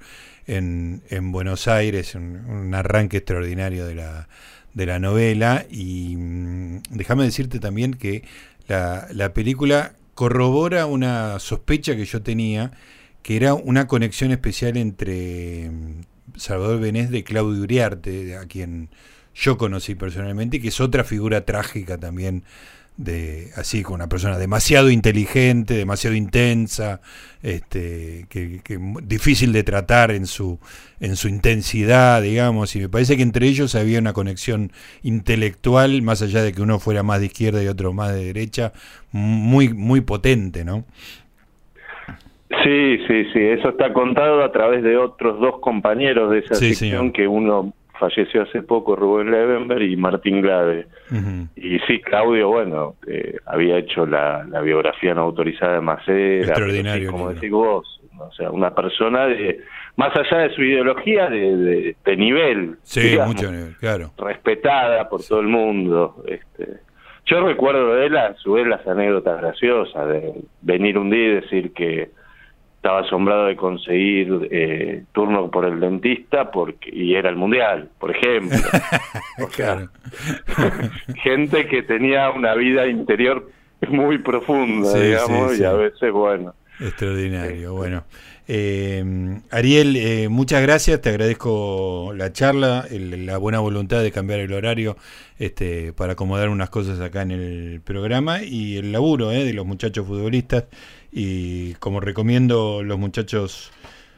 en, 0.47 1.01
en 1.09 1.31
Buenos 1.31 1.67
Aires, 1.67 2.15
un, 2.15 2.73
arranque 2.73 3.17
extraordinario 3.17 3.85
de 3.85 3.95
la, 3.95 4.27
de 4.73 4.85
la 4.85 4.99
novela. 4.99 5.65
Y 5.69 6.15
mm, 6.17 6.81
déjame 6.91 7.23
decirte 7.23 7.59
también 7.59 7.93
que 7.93 8.23
la, 8.67 9.07
la 9.11 9.33
película 9.33 9.93
corrobora 10.13 10.85
una 10.85 11.39
sospecha 11.39 11.95
que 11.95 12.05
yo 12.05 12.21
tenía, 12.21 12.71
que 13.21 13.35
era 13.35 13.53
una 13.53 13.87
conexión 13.87 14.31
especial 14.31 14.77
entre 14.77 15.69
mm, 15.69 16.01
Salvador 16.37 16.79
Benés 16.79 17.11
de 17.11 17.23
Claudio 17.23 17.63
Uriarte, 17.63 18.37
a 18.37 18.45
quien 18.45 18.89
yo 19.33 19.57
conocí 19.57 19.95
personalmente, 19.95 20.61
que 20.61 20.69
es 20.69 20.79
otra 20.79 21.03
figura 21.03 21.45
trágica 21.45 21.97
también 21.97 22.43
de 22.97 23.49
así 23.57 23.83
con 23.83 23.95
una 23.95 24.07
persona 24.07 24.37
demasiado 24.37 24.89
inteligente, 24.89 25.73
demasiado 25.73 26.15
intensa, 26.15 27.01
este, 27.43 28.25
que, 28.29 28.61
difícil 29.03 29.51
de 29.51 29.63
tratar 29.63 30.11
en 30.11 30.25
su 30.25 30.59
en 31.01 31.17
su 31.17 31.27
intensidad, 31.27 32.21
digamos, 32.21 32.75
y 32.75 32.79
me 32.79 32.89
parece 32.89 33.17
que 33.17 33.23
entre 33.23 33.47
ellos 33.47 33.75
había 33.75 33.99
una 33.99 34.13
conexión 34.13 34.71
intelectual, 35.03 36.01
más 36.01 36.21
allá 36.21 36.41
de 36.41 36.53
que 36.53 36.61
uno 36.61 36.79
fuera 36.79 37.03
más 37.03 37.19
de 37.19 37.25
izquierda 37.27 37.61
y 37.61 37.67
otro 37.67 37.91
más 37.91 38.13
de 38.13 38.25
derecha, 38.25 38.71
muy 39.11 39.73
muy 39.73 40.01
potente, 40.01 40.63
¿no? 40.63 40.85
Sí, 42.63 42.97
sí, 43.07 43.25
sí, 43.33 43.39
eso 43.39 43.69
está 43.69 43.91
contado 43.91 44.43
a 44.43 44.51
través 44.51 44.83
de 44.83 44.97
otros 44.97 45.39
dos 45.39 45.59
compañeros 45.59 46.31
de 46.31 46.39
esa 46.39 46.55
sección 46.55 47.11
que 47.11 47.27
uno 47.27 47.73
falleció 47.99 48.43
hace 48.43 48.61
poco 48.61 48.95
Rubén 48.95 49.31
Levenberg 49.31 49.83
y 49.83 49.95
Martín 49.95 50.41
Glade. 50.41 50.87
Y 51.55 51.79
sí, 51.79 52.01
Claudio, 52.01 52.49
bueno, 52.49 52.95
eh, 53.07 53.37
había 53.45 53.77
hecho 53.77 54.05
la, 54.05 54.45
biografía 54.61 55.13
no 55.13 55.21
autorizada 55.21 55.75
de 55.75 55.81
Macera. 55.81 56.47
Extraordinario. 56.47 57.11
como 57.11 57.33
decís 57.33 57.51
vos, 57.51 58.01
O 58.19 58.31
sea, 58.33 58.51
una 58.51 58.73
persona 58.73 59.27
de, 59.27 59.61
más 59.95 60.15
allá 60.15 60.43
de 60.43 60.55
su 60.55 60.63
ideología, 60.63 61.29
de, 61.29 61.95
de, 62.03 62.17
nivel. 62.17 62.77
Sí, 62.83 63.17
mucho 63.25 63.51
nivel, 63.51 63.75
claro. 63.77 64.11
Respetada 64.17 65.07
por 65.09 65.23
todo 65.23 65.39
el 65.39 65.47
mundo. 65.47 66.23
Este, 66.27 66.79
yo 67.25 67.41
recuerdo 67.41 67.95
de 67.95 68.05
él, 68.07 68.17
a 68.17 68.35
su 68.35 68.53
vez, 68.53 68.67
las 68.67 68.85
anécdotas 68.87 69.41
graciosas 69.41 70.07
de 70.07 70.33
venir 70.61 70.97
un 70.97 71.09
día 71.09 71.25
y 71.25 71.35
decir 71.35 71.73
que 71.73 72.11
estaba 72.85 72.99
asombrado 72.99 73.47
de 73.47 73.55
conseguir 73.55 74.47
eh, 74.51 75.05
turno 75.11 75.49
por 75.49 75.65
el 75.65 75.79
dentista 75.79 76.51
porque 76.51 76.91
y 76.93 77.15
era 77.15 77.31
el 77.31 77.35
mundial, 77.35 77.89
por 77.97 78.15
ejemplo. 78.15 78.59
gente 81.23 81.65
que 81.65 81.81
tenía 81.81 82.29
una 82.29 82.53
vida 82.53 82.85
interior 82.85 83.49
muy 83.89 84.19
profunda, 84.19 84.93
digamos, 84.99 85.57
y 85.57 85.63
a 85.63 85.73
veces, 85.73 86.11
bueno. 86.11 86.53
Extraordinario, 86.79 87.73
bueno. 87.73 88.03
Eh, 88.47 89.03
Ariel, 89.49 89.95
eh, 89.95 90.29
muchas 90.29 90.61
gracias, 90.61 91.01
te 91.01 91.09
agradezco 91.09 92.13
la 92.15 92.31
charla, 92.31 92.85
la 92.91 93.37
buena 93.39 93.59
voluntad 93.59 94.03
de 94.03 94.11
cambiar 94.11 94.39
el 94.39 94.53
horario 94.53 94.95
este, 95.39 95.93
para 95.93 96.13
acomodar 96.13 96.49
unas 96.49 96.69
cosas 96.69 96.99
acá 96.99 97.23
en 97.23 97.31
el 97.31 97.81
programa 97.83 98.43
y 98.43 98.77
el 98.77 98.91
laburo 98.91 99.31
eh, 99.31 99.43
de 99.43 99.53
los 99.53 99.65
muchachos 99.65 100.05
futbolistas 100.05 100.65
y 101.17 101.75
como 101.75 102.01
recomiendo 102.01 102.83
los 102.83 102.99
muchachos 102.99 103.71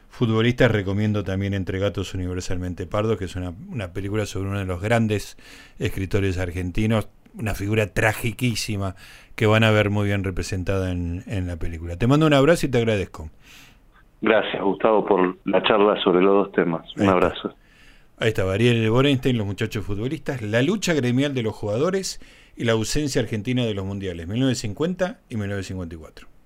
futbolistas, 0.08 0.68
recomiendo 0.72 1.22
también 1.22 1.54
Entre 1.54 1.78
Gatos 1.78 2.12
Universalmente 2.12 2.88
Pardo, 2.88 3.16
que 3.16 3.26
es 3.26 3.36
una, 3.36 3.52
una 3.70 3.92
película 3.92 4.26
sobre 4.26 4.48
uno 4.48 4.58
de 4.58 4.64
los 4.64 4.80
grandes 4.80 5.36
escritores 5.78 6.38
argentinos, 6.38 7.08
una 7.38 7.54
figura 7.54 7.86
tragiquísima 7.94 8.96
que 9.36 9.46
van 9.46 9.62
a 9.62 9.70
ver 9.70 9.90
muy 9.90 10.06
bien 10.06 10.24
representada 10.24 10.90
en, 10.90 11.22
en 11.28 11.46
la 11.46 11.56
película. 11.56 11.96
Te 11.96 12.08
mando 12.08 12.26
un 12.26 12.34
abrazo 12.34 12.66
y 12.66 12.68
te 12.68 12.78
agradezco. 12.78 13.30
Gracias, 14.20 14.60
Gustavo, 14.60 15.06
por 15.06 15.38
la 15.44 15.62
charla 15.62 16.02
sobre 16.02 16.20
los 16.20 16.46
dos 16.46 16.52
temas. 16.52 16.84
Un 16.96 17.08
abrazo. 17.08 17.54
Ahí 18.18 18.30
está, 18.30 18.52
Ariel 18.52 18.90
Borenstein, 18.90 19.38
los 19.38 19.46
muchachos 19.46 19.86
futbolistas, 19.86 20.42
la 20.42 20.62
lucha 20.62 20.94
gremial 20.94 21.32
de 21.32 21.44
los 21.44 21.54
jugadores 21.54 22.20
y 22.56 22.64
la 22.64 22.72
ausencia 22.72 23.22
argentina 23.22 23.64
de 23.64 23.74
los 23.74 23.84
mundiales, 23.84 24.26
1950 24.26 25.20
y 25.28 25.36
1954. 25.36 26.37